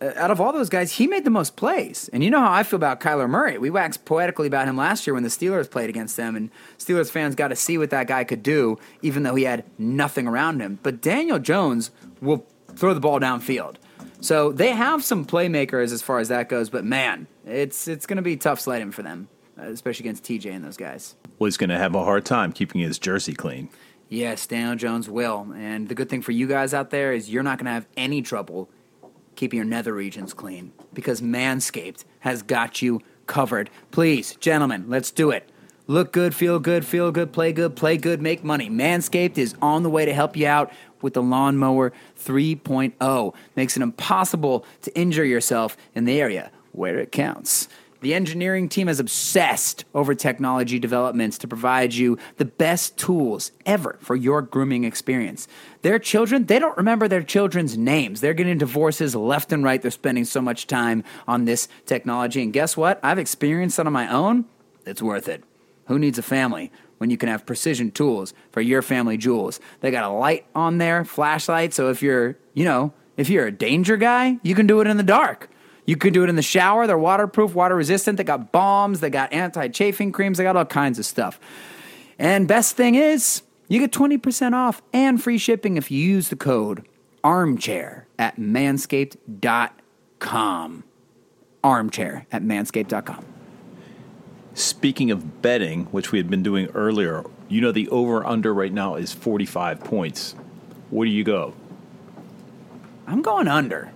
out 0.00 0.30
of 0.30 0.40
all 0.40 0.52
those 0.52 0.68
guys, 0.68 0.92
he 0.92 1.06
made 1.06 1.24
the 1.24 1.30
most 1.30 1.56
plays. 1.56 2.08
And 2.12 2.24
you 2.24 2.30
know 2.30 2.40
how 2.40 2.52
I 2.52 2.62
feel 2.62 2.78
about 2.78 3.00
Kyler 3.00 3.28
Murray. 3.28 3.58
We 3.58 3.70
waxed 3.70 4.04
poetically 4.04 4.46
about 4.46 4.66
him 4.66 4.76
last 4.76 5.06
year 5.06 5.14
when 5.14 5.22
the 5.22 5.28
Steelers 5.28 5.70
played 5.70 5.90
against 5.90 6.16
them, 6.16 6.36
and 6.36 6.50
Steelers 6.78 7.10
fans 7.10 7.34
got 7.34 7.48
to 7.48 7.56
see 7.56 7.76
what 7.76 7.90
that 7.90 8.06
guy 8.06 8.24
could 8.24 8.42
do, 8.42 8.78
even 9.02 9.22
though 9.22 9.34
he 9.34 9.44
had 9.44 9.64
nothing 9.78 10.26
around 10.26 10.60
him. 10.60 10.78
But 10.82 11.00
Daniel 11.02 11.38
Jones 11.38 11.90
will 12.20 12.46
throw 12.74 12.94
the 12.94 13.00
ball 13.00 13.20
downfield. 13.20 13.76
So 14.20 14.52
they 14.52 14.72
have 14.72 15.04
some 15.04 15.24
playmakers 15.24 15.92
as 15.92 16.02
far 16.02 16.18
as 16.18 16.28
that 16.28 16.48
goes, 16.48 16.70
but 16.70 16.84
man, 16.84 17.26
it's 17.46 17.88
it's 17.88 18.06
going 18.06 18.16
to 18.16 18.22
be 18.22 18.36
tough 18.36 18.60
sledding 18.60 18.90
for 18.90 19.02
them, 19.02 19.28
uh, 19.58 19.64
especially 19.64 20.04
against 20.04 20.24
TJ 20.24 20.52
and 20.52 20.64
those 20.64 20.76
guys. 20.76 21.14
Well, 21.38 21.46
he's 21.46 21.56
going 21.56 21.70
to 21.70 21.78
have 21.78 21.94
a 21.94 22.04
hard 22.04 22.26
time 22.26 22.52
keeping 22.52 22.82
his 22.82 22.98
jersey 22.98 23.32
clean. 23.32 23.70
Yes, 24.10 24.46
Daniel 24.46 24.76
Jones 24.76 25.08
will. 25.08 25.52
And 25.54 25.88
the 25.88 25.94
good 25.94 26.08
thing 26.08 26.20
for 26.20 26.32
you 26.32 26.46
guys 26.46 26.74
out 26.74 26.90
there 26.90 27.12
is 27.12 27.30
you're 27.30 27.42
not 27.42 27.58
going 27.58 27.66
to 27.66 27.72
have 27.72 27.86
any 27.96 28.22
trouble 28.22 28.68
keeping 29.40 29.56
your 29.56 29.64
nether 29.64 29.94
regions 29.94 30.34
clean 30.34 30.70
because 30.92 31.22
Manscaped 31.22 32.04
has 32.18 32.42
got 32.42 32.82
you 32.82 33.00
covered. 33.26 33.70
Please, 33.90 34.34
gentlemen, 34.34 34.84
let's 34.86 35.10
do 35.10 35.30
it. 35.30 35.48
Look 35.86 36.12
good, 36.12 36.34
feel 36.34 36.58
good, 36.58 36.84
feel 36.84 37.10
good, 37.10 37.32
play 37.32 37.50
good, 37.50 37.74
play 37.74 37.96
good, 37.96 38.20
make 38.20 38.44
money. 38.44 38.68
Manscaped 38.68 39.38
is 39.38 39.54
on 39.62 39.82
the 39.82 39.88
way 39.88 40.04
to 40.04 40.12
help 40.12 40.36
you 40.36 40.46
out 40.46 40.70
with 41.00 41.14
the 41.14 41.22
Lawnmower 41.22 41.90
3.0. 42.22 43.34
Makes 43.56 43.78
it 43.78 43.82
impossible 43.82 44.66
to 44.82 44.94
injure 44.94 45.24
yourself 45.24 45.74
in 45.94 46.04
the 46.04 46.20
area 46.20 46.50
where 46.72 46.98
it 46.98 47.10
counts. 47.10 47.66
The 48.00 48.14
engineering 48.14 48.70
team 48.70 48.88
is 48.88 48.98
obsessed 48.98 49.84
over 49.94 50.14
technology 50.14 50.78
developments 50.78 51.36
to 51.38 51.48
provide 51.48 51.92
you 51.92 52.18
the 52.38 52.46
best 52.46 52.96
tools 52.96 53.52
ever 53.66 53.98
for 54.00 54.16
your 54.16 54.40
grooming 54.40 54.84
experience. 54.84 55.46
Their 55.82 55.98
children, 55.98 56.46
they 56.46 56.58
don't 56.58 56.76
remember 56.78 57.08
their 57.08 57.22
children's 57.22 57.76
names. 57.76 58.20
They're 58.20 58.32
getting 58.32 58.56
divorces 58.56 59.14
left 59.14 59.52
and 59.52 59.62
right. 59.62 59.82
They're 59.82 59.90
spending 59.90 60.24
so 60.24 60.40
much 60.40 60.66
time 60.66 61.04
on 61.28 61.44
this 61.44 61.68
technology. 61.84 62.42
And 62.42 62.54
guess 62.54 62.74
what? 62.74 63.00
I've 63.02 63.18
experienced 63.18 63.78
it 63.78 63.86
on 63.86 63.92
my 63.92 64.10
own. 64.10 64.46
It's 64.86 65.02
worth 65.02 65.28
it. 65.28 65.44
Who 65.88 65.98
needs 65.98 66.18
a 66.18 66.22
family 66.22 66.72
when 66.98 67.10
you 67.10 67.18
can 67.18 67.28
have 67.28 67.44
precision 67.44 67.90
tools 67.90 68.32
for 68.50 68.62
your 68.62 68.80
family 68.80 69.18
jewels? 69.18 69.60
They 69.80 69.90
got 69.90 70.04
a 70.04 70.14
light 70.14 70.46
on 70.54 70.78
there, 70.78 71.04
flashlight. 71.04 71.74
So 71.74 71.90
if 71.90 72.02
you're, 72.02 72.38
you 72.54 72.64
know, 72.64 72.94
if 73.18 73.28
you're 73.28 73.46
a 73.46 73.52
danger 73.52 73.98
guy, 73.98 74.38
you 74.42 74.54
can 74.54 74.66
do 74.66 74.80
it 74.80 74.86
in 74.86 74.96
the 74.96 75.02
dark. 75.02 75.50
You 75.90 75.96
can 75.96 76.12
do 76.12 76.22
it 76.22 76.28
in 76.28 76.36
the 76.36 76.42
shower. 76.42 76.86
They're 76.86 76.96
waterproof, 76.96 77.52
water 77.52 77.74
resistant. 77.74 78.16
They 78.16 78.22
got 78.22 78.52
bombs. 78.52 79.00
They 79.00 79.10
got 79.10 79.32
anti 79.32 79.66
chafing 79.66 80.12
creams. 80.12 80.38
They 80.38 80.44
got 80.44 80.54
all 80.54 80.64
kinds 80.64 81.00
of 81.00 81.04
stuff. 81.04 81.40
And 82.16 82.46
best 82.46 82.76
thing 82.76 82.94
is, 82.94 83.42
you 83.66 83.80
get 83.80 83.90
20% 83.90 84.52
off 84.52 84.82
and 84.92 85.20
free 85.20 85.36
shipping 85.36 85.76
if 85.76 85.90
you 85.90 85.98
use 85.98 86.28
the 86.28 86.36
code 86.36 86.86
armchair 87.24 88.06
at 88.20 88.36
manscaped.com. 88.36 90.84
Armchair 91.64 92.26
at 92.30 92.44
manscaped.com. 92.44 93.24
Speaking 94.54 95.10
of 95.10 95.42
betting, 95.42 95.86
which 95.86 96.12
we 96.12 96.20
had 96.20 96.30
been 96.30 96.44
doing 96.44 96.68
earlier, 96.68 97.24
you 97.48 97.60
know 97.60 97.72
the 97.72 97.88
over 97.88 98.24
under 98.24 98.54
right 98.54 98.72
now 98.72 98.94
is 98.94 99.12
45 99.12 99.80
points. 99.80 100.36
Where 100.90 101.04
do 101.04 101.10
you 101.10 101.24
go? 101.24 101.52
I'm 103.08 103.22
going 103.22 103.48
under. 103.48 103.90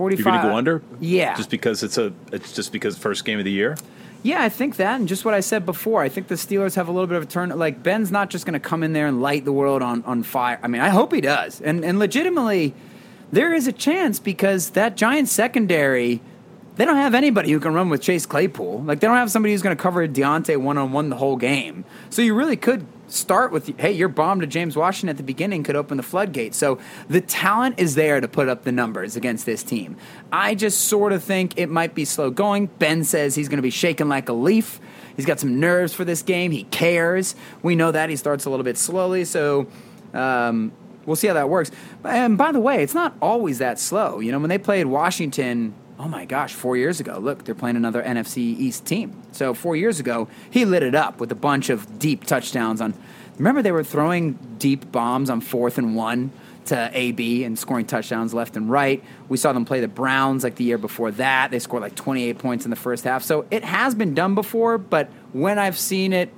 45. 0.00 0.24
You're 0.24 0.32
going 0.32 0.42
to 0.42 0.48
go 0.48 0.56
under? 0.56 0.82
Yeah. 0.98 1.36
Just 1.36 1.50
because 1.50 1.82
it's 1.82 1.98
a 1.98 2.10
it's 2.32 2.54
just 2.54 2.72
because 2.72 2.96
first 2.96 3.26
game 3.26 3.38
of 3.38 3.44
the 3.44 3.50
year? 3.50 3.76
Yeah, 4.22 4.42
I 4.42 4.48
think 4.48 4.76
that, 4.76 4.98
and 4.98 5.06
just 5.06 5.26
what 5.26 5.34
I 5.34 5.40
said 5.40 5.66
before, 5.66 6.00
I 6.00 6.08
think 6.08 6.28
the 6.28 6.36
Steelers 6.36 6.74
have 6.76 6.88
a 6.88 6.90
little 6.90 7.06
bit 7.06 7.18
of 7.18 7.24
a 7.24 7.26
turn. 7.26 7.50
Like 7.50 7.82
Ben's 7.82 8.10
not 8.10 8.30
just 8.30 8.46
going 8.46 8.54
to 8.54 8.60
come 8.60 8.82
in 8.82 8.94
there 8.94 9.06
and 9.06 9.20
light 9.20 9.44
the 9.44 9.52
world 9.52 9.82
on, 9.82 10.02
on 10.04 10.22
fire. 10.22 10.58
I 10.62 10.68
mean, 10.68 10.80
I 10.80 10.88
hope 10.88 11.12
he 11.12 11.20
does, 11.20 11.60
and 11.60 11.84
and 11.84 11.98
legitimately, 11.98 12.72
there 13.30 13.52
is 13.52 13.66
a 13.66 13.72
chance 13.72 14.18
because 14.18 14.70
that 14.70 14.96
Giants 14.96 15.32
secondary, 15.32 16.22
they 16.76 16.86
don't 16.86 16.96
have 16.96 17.14
anybody 17.14 17.50
who 17.50 17.60
can 17.60 17.74
run 17.74 17.90
with 17.90 18.00
Chase 18.00 18.24
Claypool. 18.24 18.84
Like 18.84 19.00
they 19.00 19.06
don't 19.06 19.18
have 19.18 19.30
somebody 19.30 19.52
who's 19.52 19.60
going 19.60 19.76
to 19.76 19.82
cover 19.82 20.08
Diontae 20.08 20.56
one 20.56 20.78
on 20.78 20.92
one 20.92 21.10
the 21.10 21.16
whole 21.16 21.36
game. 21.36 21.84
So 22.08 22.22
you 22.22 22.32
really 22.32 22.56
could 22.56 22.86
start 23.12 23.52
with, 23.52 23.78
hey, 23.78 23.92
your 23.92 24.08
bomb 24.08 24.40
to 24.40 24.46
James 24.46 24.76
Washington 24.76 25.08
at 25.08 25.16
the 25.16 25.22
beginning 25.22 25.62
could 25.62 25.76
open 25.76 25.96
the 25.96 26.02
floodgate. 26.02 26.54
So 26.54 26.78
the 27.08 27.20
talent 27.20 27.78
is 27.78 27.94
there 27.94 28.20
to 28.20 28.28
put 28.28 28.48
up 28.48 28.64
the 28.64 28.72
numbers 28.72 29.16
against 29.16 29.46
this 29.46 29.62
team. 29.62 29.96
I 30.32 30.54
just 30.54 30.82
sort 30.82 31.12
of 31.12 31.22
think 31.22 31.54
it 31.56 31.68
might 31.68 31.94
be 31.94 32.04
slow 32.04 32.30
going. 32.30 32.66
Ben 32.66 33.04
says 33.04 33.34
he's 33.34 33.48
going 33.48 33.58
to 33.58 33.62
be 33.62 33.70
shaking 33.70 34.08
like 34.08 34.28
a 34.28 34.32
leaf. 34.32 34.80
He's 35.16 35.26
got 35.26 35.40
some 35.40 35.60
nerves 35.60 35.92
for 35.92 36.04
this 36.04 36.22
game. 36.22 36.50
He 36.50 36.64
cares. 36.64 37.34
We 37.62 37.76
know 37.76 37.92
that 37.92 38.10
he 38.10 38.16
starts 38.16 38.44
a 38.44 38.50
little 38.50 38.64
bit 38.64 38.78
slowly. 38.78 39.24
So. 39.24 39.66
Um, 40.14 40.72
We'll 41.06 41.16
see 41.16 41.28
how 41.28 41.34
that 41.34 41.48
works. 41.48 41.70
And 42.04 42.36
by 42.36 42.52
the 42.52 42.60
way, 42.60 42.82
it's 42.82 42.94
not 42.94 43.16
always 43.22 43.58
that 43.58 43.80
slow. 43.80 44.20
You 44.20 44.32
know, 44.32 44.38
when 44.38 44.50
they 44.50 44.58
played 44.58 44.86
Washington, 44.86 45.74
oh 46.00 46.08
my 46.08 46.24
gosh, 46.24 46.54
four 46.54 46.78
years 46.78 46.98
ago, 46.98 47.18
look, 47.18 47.44
they're 47.44 47.54
playing 47.54 47.76
another 47.76 48.02
NFC 48.02 48.38
East 48.38 48.86
team. 48.86 49.22
So 49.32 49.52
four 49.52 49.76
years 49.76 50.00
ago, 50.00 50.28
he 50.50 50.64
lit 50.64 50.82
it 50.82 50.94
up 50.94 51.20
with 51.20 51.30
a 51.30 51.34
bunch 51.34 51.68
of 51.68 51.98
deep 51.98 52.24
touchdowns 52.24 52.80
on. 52.80 52.94
Remember, 53.36 53.60
they 53.60 53.70
were 53.70 53.84
throwing 53.84 54.32
deep 54.58 54.90
bombs 54.90 55.28
on 55.28 55.42
fourth 55.42 55.76
and 55.76 55.94
one 55.94 56.32
to 56.66 56.90
AB 56.94 57.44
and 57.44 57.58
scoring 57.58 57.84
touchdowns 57.84 58.32
left 58.32 58.56
and 58.56 58.70
right. 58.70 59.04
We 59.28 59.36
saw 59.36 59.52
them 59.52 59.66
play 59.66 59.80
the 59.80 59.88
Browns 59.88 60.42
like 60.42 60.54
the 60.54 60.64
year 60.64 60.78
before 60.78 61.10
that. 61.12 61.50
They 61.50 61.58
scored 61.58 61.82
like 61.82 61.96
28 61.96 62.38
points 62.38 62.64
in 62.64 62.70
the 62.70 62.76
first 62.76 63.04
half. 63.04 63.22
So 63.22 63.44
it 63.50 63.62
has 63.62 63.94
been 63.94 64.14
done 64.14 64.34
before, 64.34 64.78
but 64.78 65.10
when 65.32 65.58
I've 65.58 65.78
seen 65.78 66.14
it, 66.14 66.32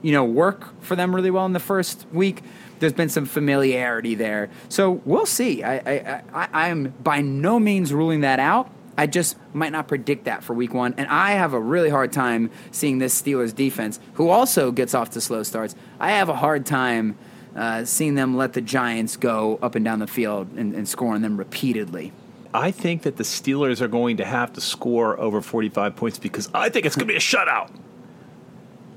you 0.00 0.12
know, 0.12 0.24
work 0.24 0.80
for 0.80 0.94
them 0.94 1.12
really 1.12 1.30
well 1.32 1.46
in 1.46 1.54
the 1.54 1.60
first 1.60 2.06
week, 2.12 2.42
there's 2.78 2.92
been 2.92 3.08
some 3.08 3.26
familiarity 3.26 4.14
there. 4.14 4.48
So 4.68 5.00
we'll 5.04 5.26
see. 5.26 5.64
I, 5.64 5.76
I, 5.78 6.22
I, 6.32 6.48
I 6.52 6.68
am 6.68 6.94
by 7.02 7.20
no 7.20 7.58
means 7.58 7.92
ruling 7.92 8.20
that 8.20 8.38
out. 8.38 8.70
I 8.98 9.06
just 9.06 9.36
might 9.54 9.70
not 9.70 9.86
predict 9.86 10.24
that 10.24 10.42
for 10.42 10.54
week 10.54 10.74
one. 10.74 10.92
And 10.98 11.06
I 11.06 11.30
have 11.30 11.52
a 11.52 11.60
really 11.60 11.88
hard 11.88 12.12
time 12.12 12.50
seeing 12.72 12.98
this 12.98 13.20
Steelers 13.20 13.54
defense, 13.54 14.00
who 14.14 14.28
also 14.28 14.72
gets 14.72 14.92
off 14.92 15.10
to 15.10 15.20
slow 15.20 15.44
starts. 15.44 15.76
I 16.00 16.10
have 16.10 16.28
a 16.28 16.34
hard 16.34 16.66
time 16.66 17.16
uh, 17.54 17.84
seeing 17.84 18.16
them 18.16 18.36
let 18.36 18.54
the 18.54 18.60
Giants 18.60 19.16
go 19.16 19.56
up 19.62 19.76
and 19.76 19.84
down 19.84 20.00
the 20.00 20.08
field 20.08 20.48
and, 20.56 20.74
and 20.74 20.88
score 20.88 21.14
on 21.14 21.22
them 21.22 21.36
repeatedly. 21.36 22.12
I 22.52 22.72
think 22.72 23.02
that 23.02 23.16
the 23.16 23.22
Steelers 23.22 23.80
are 23.80 23.88
going 23.88 24.16
to 24.16 24.24
have 24.24 24.52
to 24.54 24.60
score 24.60 25.18
over 25.20 25.40
45 25.40 25.94
points 25.94 26.18
because 26.18 26.48
I 26.52 26.68
think 26.68 26.84
it's 26.84 26.96
going 26.96 27.06
to 27.06 27.12
be 27.12 27.16
a 27.16 27.20
shutout. 27.20 27.70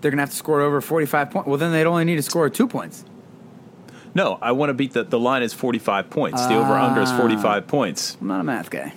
They're 0.01 0.09
going 0.09 0.17
to 0.17 0.23
have 0.23 0.31
to 0.31 0.35
score 0.35 0.61
over 0.61 0.81
45 0.81 1.29
points. 1.29 1.47
Well, 1.47 1.57
then 1.57 1.71
they'd 1.71 1.85
only 1.85 2.05
need 2.05 2.15
to 2.15 2.23
score 2.23 2.49
two 2.49 2.67
points. 2.67 3.05
No, 4.15 4.39
I 4.41 4.51
want 4.53 4.71
to 4.71 4.73
beat 4.73 4.93
the 4.93 5.03
the 5.03 5.19
line 5.19 5.43
is 5.43 5.53
45 5.53 6.09
points. 6.09 6.45
The 6.47 6.55
over 6.55 6.73
under 6.73 7.01
is 7.01 7.11
45 7.11 7.67
points. 7.67 8.17
I'm 8.19 8.27
not 8.27 8.41
a 8.41 8.43
math 8.43 8.69
guy. 8.69 8.93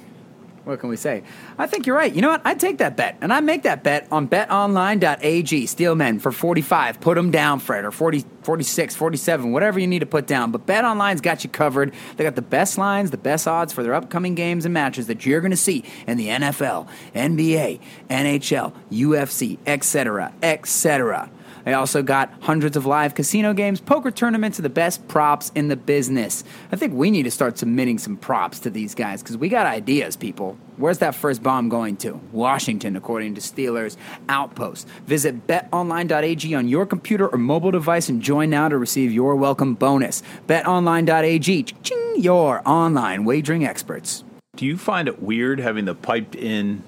What 0.64 0.80
can 0.80 0.88
we 0.88 0.96
say? 0.96 1.22
I 1.58 1.66
think 1.66 1.86
you're 1.86 1.96
right. 1.96 2.12
You 2.12 2.22
know 2.22 2.30
what? 2.30 2.40
I'd 2.44 2.58
take 2.58 2.78
that 2.78 2.96
bet. 2.96 3.18
And 3.20 3.32
I 3.32 3.40
make 3.40 3.64
that 3.64 3.82
bet 3.82 4.08
on 4.10 4.28
betonline.ag. 4.28 5.64
Steelmen 5.66 6.20
for 6.20 6.32
45. 6.32 7.00
Put 7.00 7.16
them 7.16 7.30
down, 7.30 7.60
Fred, 7.60 7.84
or 7.84 7.90
40, 7.90 8.24
46, 8.42 8.96
47, 8.96 9.52
whatever 9.52 9.78
you 9.78 9.86
need 9.86 9.98
to 9.98 10.06
put 10.06 10.26
down. 10.26 10.52
But 10.52 10.64
BetOnline's 10.64 11.20
got 11.20 11.44
you 11.44 11.50
covered. 11.50 11.92
They 12.16 12.24
got 12.24 12.34
the 12.34 12.42
best 12.42 12.78
lines, 12.78 13.10
the 13.10 13.18
best 13.18 13.46
odds 13.46 13.74
for 13.74 13.82
their 13.82 13.94
upcoming 13.94 14.34
games 14.34 14.64
and 14.64 14.72
matches 14.72 15.06
that 15.08 15.26
you're 15.26 15.42
going 15.42 15.50
to 15.50 15.56
see 15.56 15.84
in 16.06 16.16
the 16.16 16.28
NFL, 16.28 16.88
NBA, 17.14 17.80
NHL, 18.08 18.72
UFC, 18.90 19.58
etc., 19.66 20.32
etc. 20.42 21.30
I 21.66 21.72
also 21.72 22.02
got 22.02 22.32
hundreds 22.40 22.76
of 22.76 22.86
live 22.86 23.14
casino 23.14 23.54
games, 23.54 23.80
poker 23.80 24.10
tournaments, 24.10 24.58
and 24.58 24.64
the 24.64 24.70
best 24.70 25.06
props 25.08 25.50
in 25.54 25.68
the 25.68 25.76
business. 25.76 26.44
I 26.70 26.76
think 26.76 26.94
we 26.94 27.10
need 27.10 27.22
to 27.24 27.30
start 27.30 27.58
submitting 27.58 27.98
some 27.98 28.16
props 28.16 28.58
to 28.60 28.70
these 28.70 28.94
guys 28.94 29.22
because 29.22 29.36
we 29.36 29.48
got 29.48 29.66
ideas, 29.66 30.16
people. 30.16 30.58
Where's 30.76 30.98
that 30.98 31.14
first 31.14 31.42
bomb 31.42 31.68
going 31.68 31.96
to? 31.98 32.20
Washington, 32.32 32.96
according 32.96 33.34
to 33.36 33.40
Steelers 33.40 33.96
Outpost. 34.28 34.88
Visit 35.06 35.46
betonline.ag 35.46 36.54
on 36.54 36.68
your 36.68 36.84
computer 36.84 37.28
or 37.28 37.38
mobile 37.38 37.70
device 37.70 38.08
and 38.08 38.20
join 38.20 38.50
now 38.50 38.68
to 38.68 38.76
receive 38.76 39.12
your 39.12 39.36
welcome 39.36 39.74
bonus. 39.74 40.22
Betonline.ag, 40.46 41.62
ching, 41.62 42.14
your 42.16 42.60
online 42.66 43.24
wagering 43.24 43.64
experts. 43.64 44.24
Do 44.56 44.66
you 44.66 44.76
find 44.76 45.08
it 45.08 45.22
weird 45.22 45.58
having 45.58 45.84
the 45.84 45.94
piped 45.94 46.34
in 46.36 46.82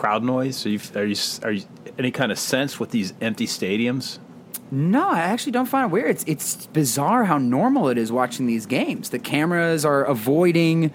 crowd 0.00 0.24
noise? 0.24 0.64
Are 0.64 0.70
you, 0.70 0.80
are 0.94 1.04
you, 1.04 1.16
are 1.44 1.52
you 1.52 1.64
any 1.98 2.10
kind 2.10 2.32
of 2.32 2.38
sense 2.38 2.80
with 2.80 2.90
these 2.90 3.12
empty 3.20 3.46
stadiums? 3.46 4.18
No, 4.70 5.10
I 5.10 5.18
actually 5.18 5.52
don't 5.52 5.66
find 5.66 5.90
it 5.90 5.92
weird. 5.92 6.10
It's 6.10 6.24
it's 6.26 6.66
bizarre 6.68 7.24
how 7.24 7.38
normal 7.38 7.88
it 7.88 7.98
is 7.98 8.10
watching 8.10 8.46
these 8.46 8.66
games. 8.66 9.10
The 9.10 9.18
cameras 9.18 9.84
are 9.84 10.04
avoiding, 10.04 10.94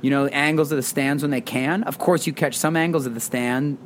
you 0.00 0.10
know, 0.10 0.26
angles 0.28 0.72
of 0.72 0.76
the 0.76 0.82
stands 0.82 1.22
when 1.22 1.32
they 1.32 1.40
can. 1.40 1.82
Of 1.84 1.98
course, 1.98 2.26
you 2.26 2.32
catch 2.32 2.56
some 2.56 2.76
angles 2.76 3.04
of 3.04 3.14
the 3.14 3.20
stand 3.20 3.78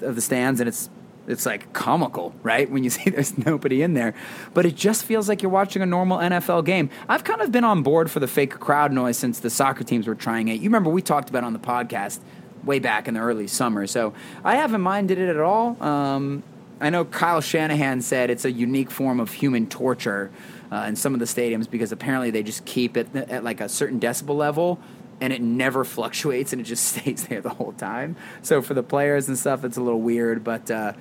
of 0.00 0.14
the 0.14 0.22
stands, 0.22 0.60
and 0.60 0.68
it's 0.68 0.88
it's 1.26 1.44
like 1.44 1.72
comical, 1.74 2.34
right? 2.42 2.70
When 2.70 2.84
you 2.84 2.90
see 2.96 3.10
there's 3.10 3.36
nobody 3.36 3.82
in 3.82 3.92
there, 3.92 4.14
but 4.54 4.64
it 4.64 4.74
just 4.74 5.04
feels 5.04 5.28
like 5.28 5.42
you're 5.42 5.50
watching 5.50 5.82
a 5.82 5.86
normal 5.86 6.18
NFL 6.18 6.64
game. 6.64 6.88
I've 7.08 7.24
kind 7.24 7.42
of 7.42 7.52
been 7.52 7.64
on 7.64 7.82
board 7.82 8.10
for 8.10 8.20
the 8.20 8.28
fake 8.28 8.58
crowd 8.58 8.92
noise 8.92 9.18
since 9.18 9.40
the 9.40 9.50
soccer 9.50 9.84
teams 9.84 10.06
were 10.06 10.14
trying 10.14 10.48
it. 10.48 10.60
You 10.60 10.68
remember 10.70 10.88
we 10.88 11.02
talked 11.02 11.28
about 11.28 11.44
on 11.44 11.52
the 11.52 11.58
podcast 11.58 12.20
way 12.64 12.78
back 12.78 13.08
in 13.08 13.14
the 13.14 13.20
early 13.20 13.46
summer, 13.46 13.86
so 13.86 14.12
I 14.44 14.56
haven't 14.56 14.80
minded 14.80 15.18
it 15.18 15.28
at 15.28 15.40
all. 15.40 15.82
Um, 15.82 16.42
I 16.80 16.90
know 16.90 17.04
Kyle 17.04 17.40
Shanahan 17.40 18.02
said 18.02 18.30
it's 18.30 18.44
a 18.44 18.52
unique 18.52 18.90
form 18.90 19.18
of 19.18 19.32
human 19.32 19.66
torture 19.66 20.30
uh, 20.70 20.84
in 20.88 20.96
some 20.96 21.12
of 21.14 21.20
the 21.20 21.26
stadiums 21.26 21.68
because 21.68 21.92
apparently 21.92 22.30
they 22.30 22.42
just 22.42 22.64
keep 22.64 22.96
it 22.96 23.14
at 23.16 23.42
like 23.42 23.60
a 23.60 23.68
certain 23.68 23.98
decibel 23.98 24.36
level 24.36 24.78
and 25.20 25.32
it 25.32 25.42
never 25.42 25.84
fluctuates 25.84 26.52
and 26.52 26.60
it 26.60 26.64
just 26.64 26.84
stays 26.96 27.26
there 27.26 27.40
the 27.40 27.50
whole 27.50 27.72
time. 27.72 28.16
So 28.42 28.62
for 28.62 28.74
the 28.74 28.82
players 28.82 29.28
and 29.28 29.38
stuff, 29.38 29.64
it's 29.64 29.76
a 29.76 29.82
little 29.82 30.00
weird. 30.00 30.44
But 30.44 30.70
uh, 30.70 30.92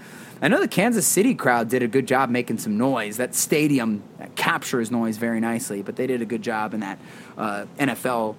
I 0.42 0.48
know 0.48 0.60
the 0.60 0.68
Kansas 0.68 1.08
City 1.08 1.36
crowd 1.36 1.70
did 1.70 1.84
a 1.84 1.88
good 1.88 2.08
job 2.08 2.30
making 2.30 2.58
some 2.58 2.78
noise. 2.78 3.18
That 3.18 3.36
stadium 3.36 4.04
captures 4.36 4.90
noise 4.90 5.18
very 5.18 5.40
nicely, 5.40 5.82
but 5.82 5.96
they 5.96 6.08
did 6.08 6.22
a 6.22 6.26
good 6.26 6.42
job 6.42 6.74
in 6.74 6.80
that 6.80 7.00
uh, 7.38 7.66
NFL 7.78 8.36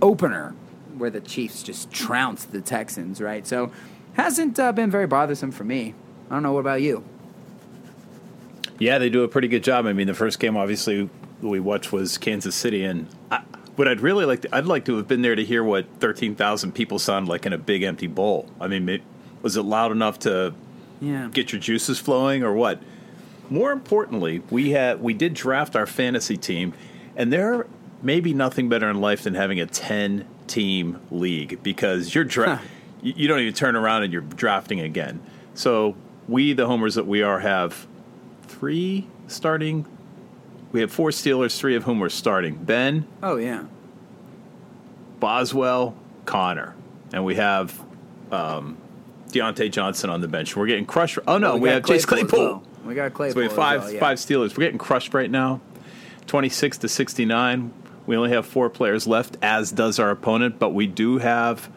opener 0.00 0.54
where 0.98 1.10
the 1.10 1.20
Chiefs 1.20 1.62
just 1.62 1.90
trounced 1.90 2.52
the 2.52 2.60
Texans, 2.60 3.20
right? 3.20 3.46
So 3.46 3.70
hasn't 4.14 4.58
uh, 4.58 4.72
been 4.72 4.90
very 4.90 5.06
bothersome 5.06 5.50
for 5.52 5.64
me. 5.64 5.94
I 6.30 6.34
don't 6.34 6.42
know. 6.42 6.52
What 6.52 6.60
about 6.60 6.82
you? 6.82 7.04
Yeah, 8.78 8.98
they 8.98 9.10
do 9.10 9.22
a 9.24 9.28
pretty 9.28 9.48
good 9.48 9.64
job. 9.64 9.86
I 9.86 9.92
mean, 9.92 10.06
the 10.06 10.14
first 10.14 10.38
game 10.38 10.56
obviously 10.56 11.08
we 11.42 11.58
watched 11.60 11.92
was 11.92 12.16
Kansas 12.18 12.54
City, 12.54 12.84
and 12.84 13.06
I, 13.30 13.42
what 13.76 13.88
I'd 13.88 14.00
really 14.00 14.24
like 14.24 14.42
to, 14.42 14.54
I'd 14.54 14.66
like 14.66 14.84
to 14.86 14.96
have 14.96 15.08
been 15.08 15.22
there 15.22 15.34
to 15.34 15.44
hear 15.44 15.64
what 15.64 15.86
thirteen 16.00 16.34
thousand 16.34 16.72
people 16.72 16.98
sound 16.98 17.28
like 17.28 17.46
in 17.46 17.52
a 17.52 17.58
big 17.58 17.82
empty 17.82 18.06
bowl. 18.06 18.48
I 18.60 18.68
mean, 18.68 18.88
it, 18.88 19.02
was 19.42 19.56
it 19.56 19.62
loud 19.62 19.90
enough 19.92 20.18
to 20.20 20.54
Yeah. 21.00 21.28
get 21.32 21.52
your 21.52 21.60
juices 21.60 21.98
flowing, 21.98 22.42
or 22.42 22.52
what? 22.52 22.80
More 23.50 23.72
importantly, 23.72 24.42
we 24.50 24.70
had 24.70 25.00
we 25.02 25.14
did 25.14 25.34
draft 25.34 25.74
our 25.74 25.86
fantasy 25.86 26.36
team, 26.36 26.72
and 27.16 27.32
there 27.32 27.66
may 28.02 28.20
be 28.20 28.32
nothing 28.34 28.68
better 28.68 28.88
in 28.90 29.00
life 29.00 29.22
than 29.24 29.34
having 29.34 29.60
a 29.60 29.66
ten 29.66 30.24
team 30.48 31.00
league 31.10 31.62
because 31.62 32.14
you're 32.14 32.24
dra- 32.24 32.56
Huh. 32.56 32.62
you 33.02 33.28
don't 33.28 33.38
even 33.40 33.54
turn 33.54 33.76
around 33.76 34.02
and 34.02 34.12
you're 34.12 34.22
drafting 34.22 34.80
again. 34.80 35.20
So 35.54 35.96
we, 36.26 36.52
the 36.52 36.66
homers 36.66 36.94
that 36.96 37.06
we 37.06 37.22
are, 37.22 37.40
have 37.40 37.86
three 38.42 39.06
starting. 39.28 39.86
We 40.72 40.80
have 40.80 40.90
four 40.92 41.10
Steelers, 41.10 41.56
three 41.58 41.76
of 41.76 41.84
whom 41.84 42.02
are 42.02 42.08
starting. 42.10 42.56
Ben, 42.56 43.06
Oh 43.22 43.36
yeah. 43.36 43.64
Boswell, 45.20 45.94
Conner, 46.26 46.74
and 47.12 47.24
we 47.24 47.34
have 47.36 47.80
um, 48.30 48.76
Diontae 49.28 49.70
Johnson 49.72 50.10
on 50.10 50.20
the 50.20 50.28
bench. 50.28 50.54
We're 50.56 50.66
getting 50.66 50.86
crushed. 50.86 51.18
Oh 51.26 51.38
no, 51.38 51.52
Well, 51.52 51.58
we, 51.60 51.68
got 51.70 51.74
have 51.74 51.84
Chase 51.86 51.96
as 51.98 52.06
Claypool. 52.06 52.38
well. 52.38 52.62
We 52.84 52.94
got 52.94 53.12
Claypool. 53.14 53.34
So 53.34 53.38
we 53.40 53.44
have 53.46 53.54
five 53.56 53.80
well, 53.82 53.92
yeah. 53.92 54.00
five 54.00 54.18
Steelers. 54.18 54.50
We're 54.56 54.64
getting 54.64 54.78
crushed 54.78 55.14
right 55.14 55.30
now, 55.30 55.60
twenty 56.26 56.48
six 56.48 56.78
to 56.78 56.88
sixty 56.88 57.24
nine. 57.24 57.72
We 58.08 58.16
only 58.16 58.30
have 58.30 58.46
four 58.46 58.70
players 58.70 59.06
left, 59.06 59.36
as 59.42 59.70
does 59.70 59.98
our 59.98 60.08
opponent, 60.08 60.58
but 60.58 60.70
we 60.70 60.86
do 60.86 61.18
have 61.18 61.68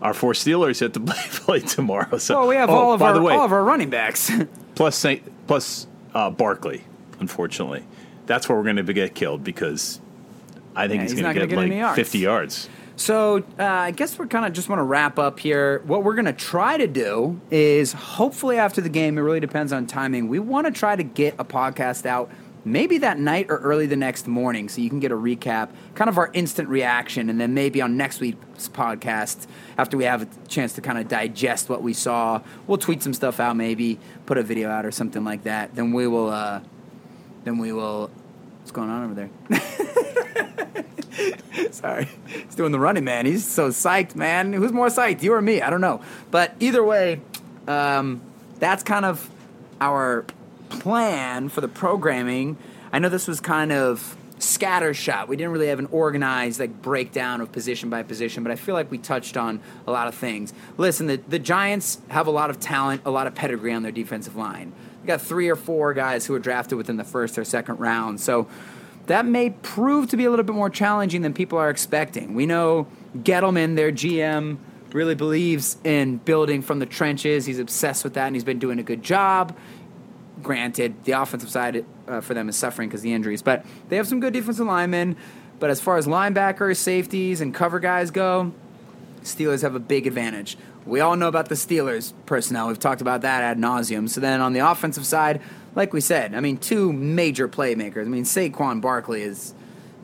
our 0.00 0.14
four 0.14 0.32
Steelers 0.32 0.80
yet 0.80 0.94
to 0.94 1.00
play, 1.00 1.16
play 1.30 1.60
tomorrow. 1.60 2.16
So, 2.18 2.38
Well, 2.38 2.48
we 2.48 2.54
have 2.54 2.70
oh, 2.70 2.74
all 2.74 2.92
of 2.92 3.02
our 3.02 3.20
way, 3.20 3.34
all 3.34 3.44
of 3.44 3.50
our 3.50 3.64
running 3.64 3.90
backs. 3.90 4.30
plus 4.76 4.96
Saint, 4.96 5.24
plus 5.48 5.88
uh, 6.14 6.30
Barkley. 6.30 6.84
Unfortunately, 7.18 7.84
that's 8.26 8.48
where 8.48 8.56
we're 8.56 8.62
going 8.62 8.76
to 8.76 8.92
get 8.92 9.16
killed 9.16 9.42
because 9.42 10.00
I 10.76 10.86
think 10.86 10.98
Yeah, 10.98 11.02
he's, 11.02 11.10
he's 11.10 11.20
going 11.20 11.34
to 11.34 11.40
get, 11.40 11.48
get 11.48 11.56
like 11.58 11.72
yards. 11.72 11.96
fifty 11.96 12.18
yards. 12.20 12.68
So 12.94 13.38
uh, 13.58 13.64
I 13.64 13.90
guess 13.90 14.16
we're 14.16 14.28
kind 14.28 14.46
of 14.46 14.52
just 14.52 14.68
want 14.68 14.78
to 14.78 14.84
wrap 14.84 15.18
up 15.18 15.40
here. 15.40 15.82
What 15.86 16.04
we're 16.04 16.14
going 16.14 16.26
to 16.26 16.32
try 16.32 16.76
to 16.76 16.86
do 16.86 17.40
is 17.50 17.92
hopefully 17.92 18.58
after 18.58 18.80
the 18.80 18.88
game, 18.88 19.18
it 19.18 19.22
really 19.22 19.40
depends 19.40 19.72
on 19.72 19.88
timing. 19.88 20.28
We 20.28 20.38
want 20.38 20.68
to 20.68 20.72
try 20.72 20.94
to 20.94 21.02
get 21.02 21.34
a 21.36 21.44
podcast 21.44 22.06
out 22.06 22.30
maybe 22.64 22.98
that 22.98 23.18
night 23.18 23.46
or 23.48 23.58
early 23.58 23.86
the 23.86 23.96
next 23.96 24.26
morning 24.26 24.68
so 24.68 24.80
you 24.80 24.88
can 24.88 25.00
get 25.00 25.12
a 25.12 25.16
recap, 25.16 25.70
kind 25.94 26.08
of 26.08 26.18
our 26.18 26.30
instant 26.32 26.68
reaction, 26.68 27.28
and 27.28 27.40
then 27.40 27.54
maybe 27.54 27.80
on 27.80 27.96
next 27.96 28.20
week's 28.20 28.68
podcast, 28.68 29.46
after 29.76 29.96
we 29.96 30.04
have 30.04 30.22
a 30.22 30.28
chance 30.48 30.72
to 30.74 30.80
kind 30.80 30.98
of 30.98 31.08
digest 31.08 31.68
what 31.68 31.82
we 31.82 31.92
saw, 31.92 32.40
we'll 32.66 32.78
tweet 32.78 33.02
some 33.02 33.12
stuff 33.12 33.40
out, 33.40 33.56
maybe 33.56 33.98
put 34.26 34.38
a 34.38 34.42
video 34.42 34.70
out 34.70 34.86
or 34.86 34.90
something 34.90 35.24
like 35.24 35.44
that. 35.44 35.74
Then 35.74 35.92
we 35.92 36.06
will, 36.06 36.30
uh, 36.30 36.60
then 37.44 37.58
we 37.58 37.72
will. 37.72 38.10
What's 38.60 38.72
going 38.72 38.88
on 38.88 39.04
over 39.04 39.14
there? 39.14 39.30
Sorry. 41.70 42.08
He's 42.26 42.54
doing 42.54 42.72
the 42.72 42.80
running 42.80 43.04
man. 43.04 43.26
He's 43.26 43.46
so 43.46 43.68
psyched, 43.68 44.14
man. 44.14 44.54
Who's 44.54 44.72
more 44.72 44.86
psyched, 44.86 45.22
you 45.22 45.34
or 45.34 45.42
me? 45.42 45.60
I 45.60 45.68
don't 45.68 45.82
know. 45.82 46.02
But 46.30 46.54
either 46.60 46.82
way, 46.82 47.20
um, 47.68 48.22
that's 48.58 48.82
kind 48.82 49.04
of 49.04 49.28
our 49.80 50.24
plan 50.68 51.48
for 51.48 51.60
the 51.60 51.68
programming. 51.68 52.56
I 52.92 52.98
know 52.98 53.08
this 53.08 53.26
was 53.26 53.40
kind 53.40 53.72
of 53.72 54.16
scattershot. 54.38 55.28
We 55.28 55.36
didn't 55.36 55.52
really 55.52 55.68
have 55.68 55.78
an 55.78 55.88
organized 55.90 56.60
like 56.60 56.82
breakdown 56.82 57.40
of 57.40 57.52
position 57.52 57.90
by 57.90 58.02
position, 58.02 58.42
but 58.42 58.52
I 58.52 58.56
feel 58.56 58.74
like 58.74 58.90
we 58.90 58.98
touched 58.98 59.36
on 59.36 59.60
a 59.86 59.92
lot 59.92 60.08
of 60.08 60.14
things. 60.14 60.52
Listen, 60.76 61.06
the, 61.06 61.16
the 61.16 61.38
Giants 61.38 61.98
have 62.08 62.26
a 62.26 62.30
lot 62.30 62.50
of 62.50 62.60
talent, 62.60 63.02
a 63.04 63.10
lot 63.10 63.26
of 63.26 63.34
pedigree 63.34 63.72
on 63.72 63.82
their 63.82 63.92
defensive 63.92 64.36
line. 64.36 64.72
They 65.02 65.08
got 65.08 65.20
three 65.20 65.48
or 65.48 65.56
four 65.56 65.94
guys 65.94 66.26
who 66.26 66.32
were 66.32 66.38
drafted 66.38 66.78
within 66.78 66.96
the 66.96 67.04
first 67.04 67.38
or 67.38 67.44
second 67.44 67.78
round. 67.78 68.20
So 68.20 68.48
that 69.06 69.26
may 69.26 69.50
prove 69.50 70.08
to 70.10 70.16
be 70.16 70.24
a 70.24 70.30
little 70.30 70.44
bit 70.44 70.54
more 70.54 70.70
challenging 70.70 71.22
than 71.22 71.34
people 71.34 71.58
are 71.58 71.70
expecting. 71.70 72.34
We 72.34 72.46
know 72.46 72.86
Gettleman, 73.18 73.76
their 73.76 73.92
GM, 73.92 74.58
really 74.92 75.14
believes 75.14 75.76
in 75.84 76.18
building 76.18 76.62
from 76.62 76.78
the 76.78 76.86
trenches. 76.86 77.46
He's 77.46 77.58
obsessed 77.58 78.04
with 78.04 78.14
that, 78.14 78.26
and 78.26 78.36
he's 78.36 78.44
been 78.44 78.60
doing 78.60 78.78
a 78.78 78.82
good 78.82 79.02
job. 79.02 79.56
Granted, 80.42 81.04
the 81.04 81.12
offensive 81.12 81.50
side 81.50 81.84
uh, 82.08 82.20
for 82.20 82.34
them 82.34 82.48
is 82.48 82.56
suffering 82.56 82.88
because 82.88 83.02
the 83.02 83.12
injuries, 83.12 83.42
but 83.42 83.64
they 83.88 83.96
have 83.96 84.08
some 84.08 84.20
good 84.20 84.32
defensive 84.32 84.66
linemen. 84.66 85.16
But 85.60 85.70
as 85.70 85.80
far 85.80 85.96
as 85.96 86.06
linebackers, 86.06 86.76
safeties, 86.76 87.40
and 87.40 87.54
cover 87.54 87.78
guys 87.78 88.10
go, 88.10 88.52
Steelers 89.22 89.62
have 89.62 89.74
a 89.74 89.80
big 89.80 90.06
advantage. 90.06 90.58
We 90.84 91.00
all 91.00 91.16
know 91.16 91.28
about 91.28 91.48
the 91.48 91.54
Steelers 91.54 92.12
personnel. 92.26 92.68
We've 92.68 92.78
talked 92.78 93.00
about 93.00 93.22
that 93.22 93.42
ad 93.42 93.58
nauseum. 93.58 94.08
So 94.08 94.20
then 94.20 94.40
on 94.40 94.52
the 94.52 94.60
offensive 94.60 95.06
side, 95.06 95.40
like 95.74 95.92
we 95.92 96.00
said, 96.00 96.34
I 96.34 96.40
mean, 96.40 96.58
two 96.58 96.92
major 96.92 97.48
playmakers. 97.48 98.02
I 98.02 98.08
mean, 98.08 98.24
Saquon 98.24 98.80
Barkley 98.80 99.22
is 99.22 99.54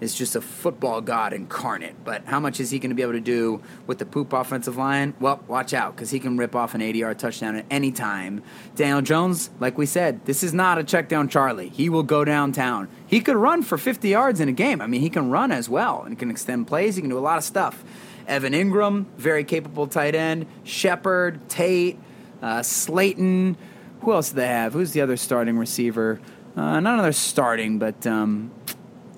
is 0.00 0.14
just 0.14 0.34
a 0.34 0.40
football 0.40 1.00
god 1.00 1.32
incarnate. 1.32 1.94
But 2.04 2.24
how 2.24 2.40
much 2.40 2.58
is 2.60 2.70
he 2.70 2.78
going 2.78 2.90
to 2.90 2.94
be 2.94 3.02
able 3.02 3.12
to 3.12 3.20
do 3.20 3.62
with 3.86 3.98
the 3.98 4.06
poop 4.06 4.32
offensive 4.32 4.76
line? 4.76 5.14
Well, 5.20 5.42
watch 5.46 5.74
out 5.74 5.94
because 5.94 6.10
he 6.10 6.18
can 6.18 6.36
rip 6.36 6.56
off 6.56 6.74
an 6.74 6.82
80 6.82 6.98
yard 6.98 7.18
touchdown 7.18 7.56
at 7.56 7.66
any 7.70 7.92
time. 7.92 8.42
Daniel 8.74 9.02
Jones, 9.02 9.50
like 9.60 9.76
we 9.76 9.86
said, 9.86 10.24
this 10.24 10.42
is 10.42 10.54
not 10.54 10.78
a 10.78 10.84
check 10.84 11.08
down 11.08 11.28
Charlie. 11.28 11.68
He 11.68 11.88
will 11.88 12.02
go 12.02 12.24
downtown. 12.24 12.88
He 13.06 13.20
could 13.20 13.36
run 13.36 13.62
for 13.62 13.76
50 13.76 14.08
yards 14.08 14.40
in 14.40 14.48
a 14.48 14.52
game. 14.52 14.80
I 14.80 14.86
mean, 14.86 15.00
he 15.00 15.10
can 15.10 15.30
run 15.30 15.52
as 15.52 15.68
well 15.68 16.02
and 16.02 16.18
can 16.18 16.30
extend 16.30 16.66
plays. 16.66 16.96
He 16.96 17.02
can 17.02 17.10
do 17.10 17.18
a 17.18 17.20
lot 17.20 17.38
of 17.38 17.44
stuff. 17.44 17.84
Evan 18.26 18.52
Engram, 18.52 19.06
very 19.16 19.44
capable 19.44 19.86
tight 19.86 20.14
end. 20.14 20.46
Shepard, 20.64 21.48
Tate, 21.48 21.98
uh, 22.40 22.62
Slayton. 22.62 23.56
Who 24.02 24.12
else 24.12 24.30
do 24.30 24.36
they 24.36 24.46
have? 24.46 24.72
Who's 24.72 24.92
the 24.92 25.00
other 25.00 25.16
starting 25.16 25.58
receiver? 25.58 26.20
Uh, 26.56 26.80
not 26.80 26.94
another 26.94 27.12
starting, 27.12 27.78
but 27.78 28.06
um, 28.06 28.50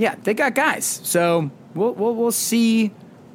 yeah, 0.03 0.17
they 0.17 0.35
got 0.35 0.57
guys. 0.57 0.85
So 0.85 1.51
we'll, 1.75 1.95
we'll 1.95 2.15
we'll 2.17 2.33
see 2.33 2.88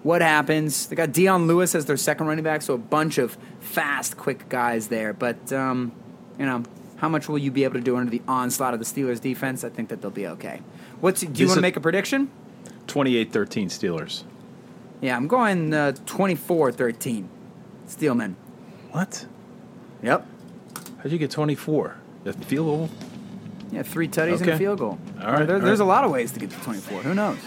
what 0.04 0.22
happens. 0.22 0.88
They 0.88 0.98
got 0.98 1.14
Dion 1.14 1.48
Lewis 1.48 1.74
as 1.76 1.86
their 1.86 1.96
second 1.96 2.28
running 2.28 2.44
back, 2.44 2.62
so 2.62 2.74
a 2.74 2.78
bunch 2.78 3.18
of 3.18 3.38
fast, 3.62 4.18
quick 4.18 4.50
guys 4.50 4.90
there. 4.90 5.14
But 5.14 5.54
um, 5.54 5.94
you 6.38 6.46
know, 6.46 6.64
how 6.98 7.08
much 7.08 7.30
will 7.30 7.38
you 7.38 7.52
be 7.52 7.64
able 7.64 7.76
to 7.76 7.82
do 7.82 7.96
under 7.96 8.12
the 8.12 8.22
onslaught 8.28 8.74
of 8.74 8.80
the 8.80 8.86
Steelers 8.86 9.22
defense? 9.22 9.64
I 9.64 9.70
think 9.70 9.88
that 9.90 10.02
they'll 10.02 10.12
be 10.12 10.28
okay. 10.28 10.62
What's 11.00 11.22
do 11.22 11.42
you 11.42 11.48
want 11.48 11.58
to 11.58 11.62
make 11.62 11.78
a 11.78 11.82
prediction? 11.82 12.30
28-13 12.88 13.32
Steelers. 13.68 14.24
Yeah, 15.00 15.16
I'm 15.16 15.28
going 15.28 15.74
uh, 15.74 15.94
24-13. 16.06 17.28
Steelman. 17.86 18.36
What? 18.92 19.26
Yep. 20.04 20.28
How'd 20.98 21.12
you 21.12 21.18
get 21.18 21.32
24? 21.32 21.96
The 22.24 22.34
field 22.34 22.66
goal? 22.66 22.90
Yeah, 23.72 23.84
three 23.84 24.08
tutties 24.08 24.42
and 24.42 24.50
a 24.52 24.58
field 24.58 24.80
goal. 24.80 24.98
All 25.22 25.32
right, 25.32 25.46
There- 25.46 25.58
all 25.58 25.62
there's 25.62 25.80
right. 25.80 25.86
a 25.86 25.88
lot 25.88 26.04
of 26.04 26.12
ways 26.12 26.32
to 26.32 26.40
get 26.40 26.50
to 26.52 26.58
24. 26.62 27.02
Who 27.02 27.14
knows? 27.14 27.38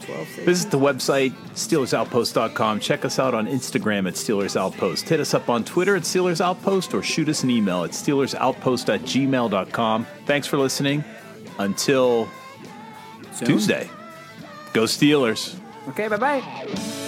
12. 0.00 0.26
Visit 0.46 0.70
the 0.70 0.78
website, 0.78 1.32
SteelersOutpost.com. 1.54 2.80
Check 2.80 3.04
us 3.04 3.18
out 3.18 3.34
on 3.34 3.46
Instagram 3.46 4.08
at 4.08 4.14
Steelers 4.14 4.58
Outpost. 4.58 5.06
Hit 5.06 5.20
us 5.20 5.34
up 5.34 5.50
on 5.50 5.64
Twitter 5.64 5.96
at 5.96 6.02
Steelers 6.04 6.40
Outpost 6.40 6.94
or 6.94 7.02
shoot 7.02 7.28
us 7.28 7.42
an 7.42 7.50
email 7.50 7.84
at 7.84 7.90
SteelersOutpost 7.90 8.94
at 8.94 9.02
gmail.com. 9.02 10.06
Thanks 10.24 10.46
for 10.46 10.56
listening. 10.56 11.04
Until 11.58 12.26
Soon. 13.32 13.48
Tuesday, 13.48 13.90
go 14.72 14.84
Steelers. 14.84 15.56
Okay, 15.88 16.08
bye 16.08 16.16
bye. 16.16 17.07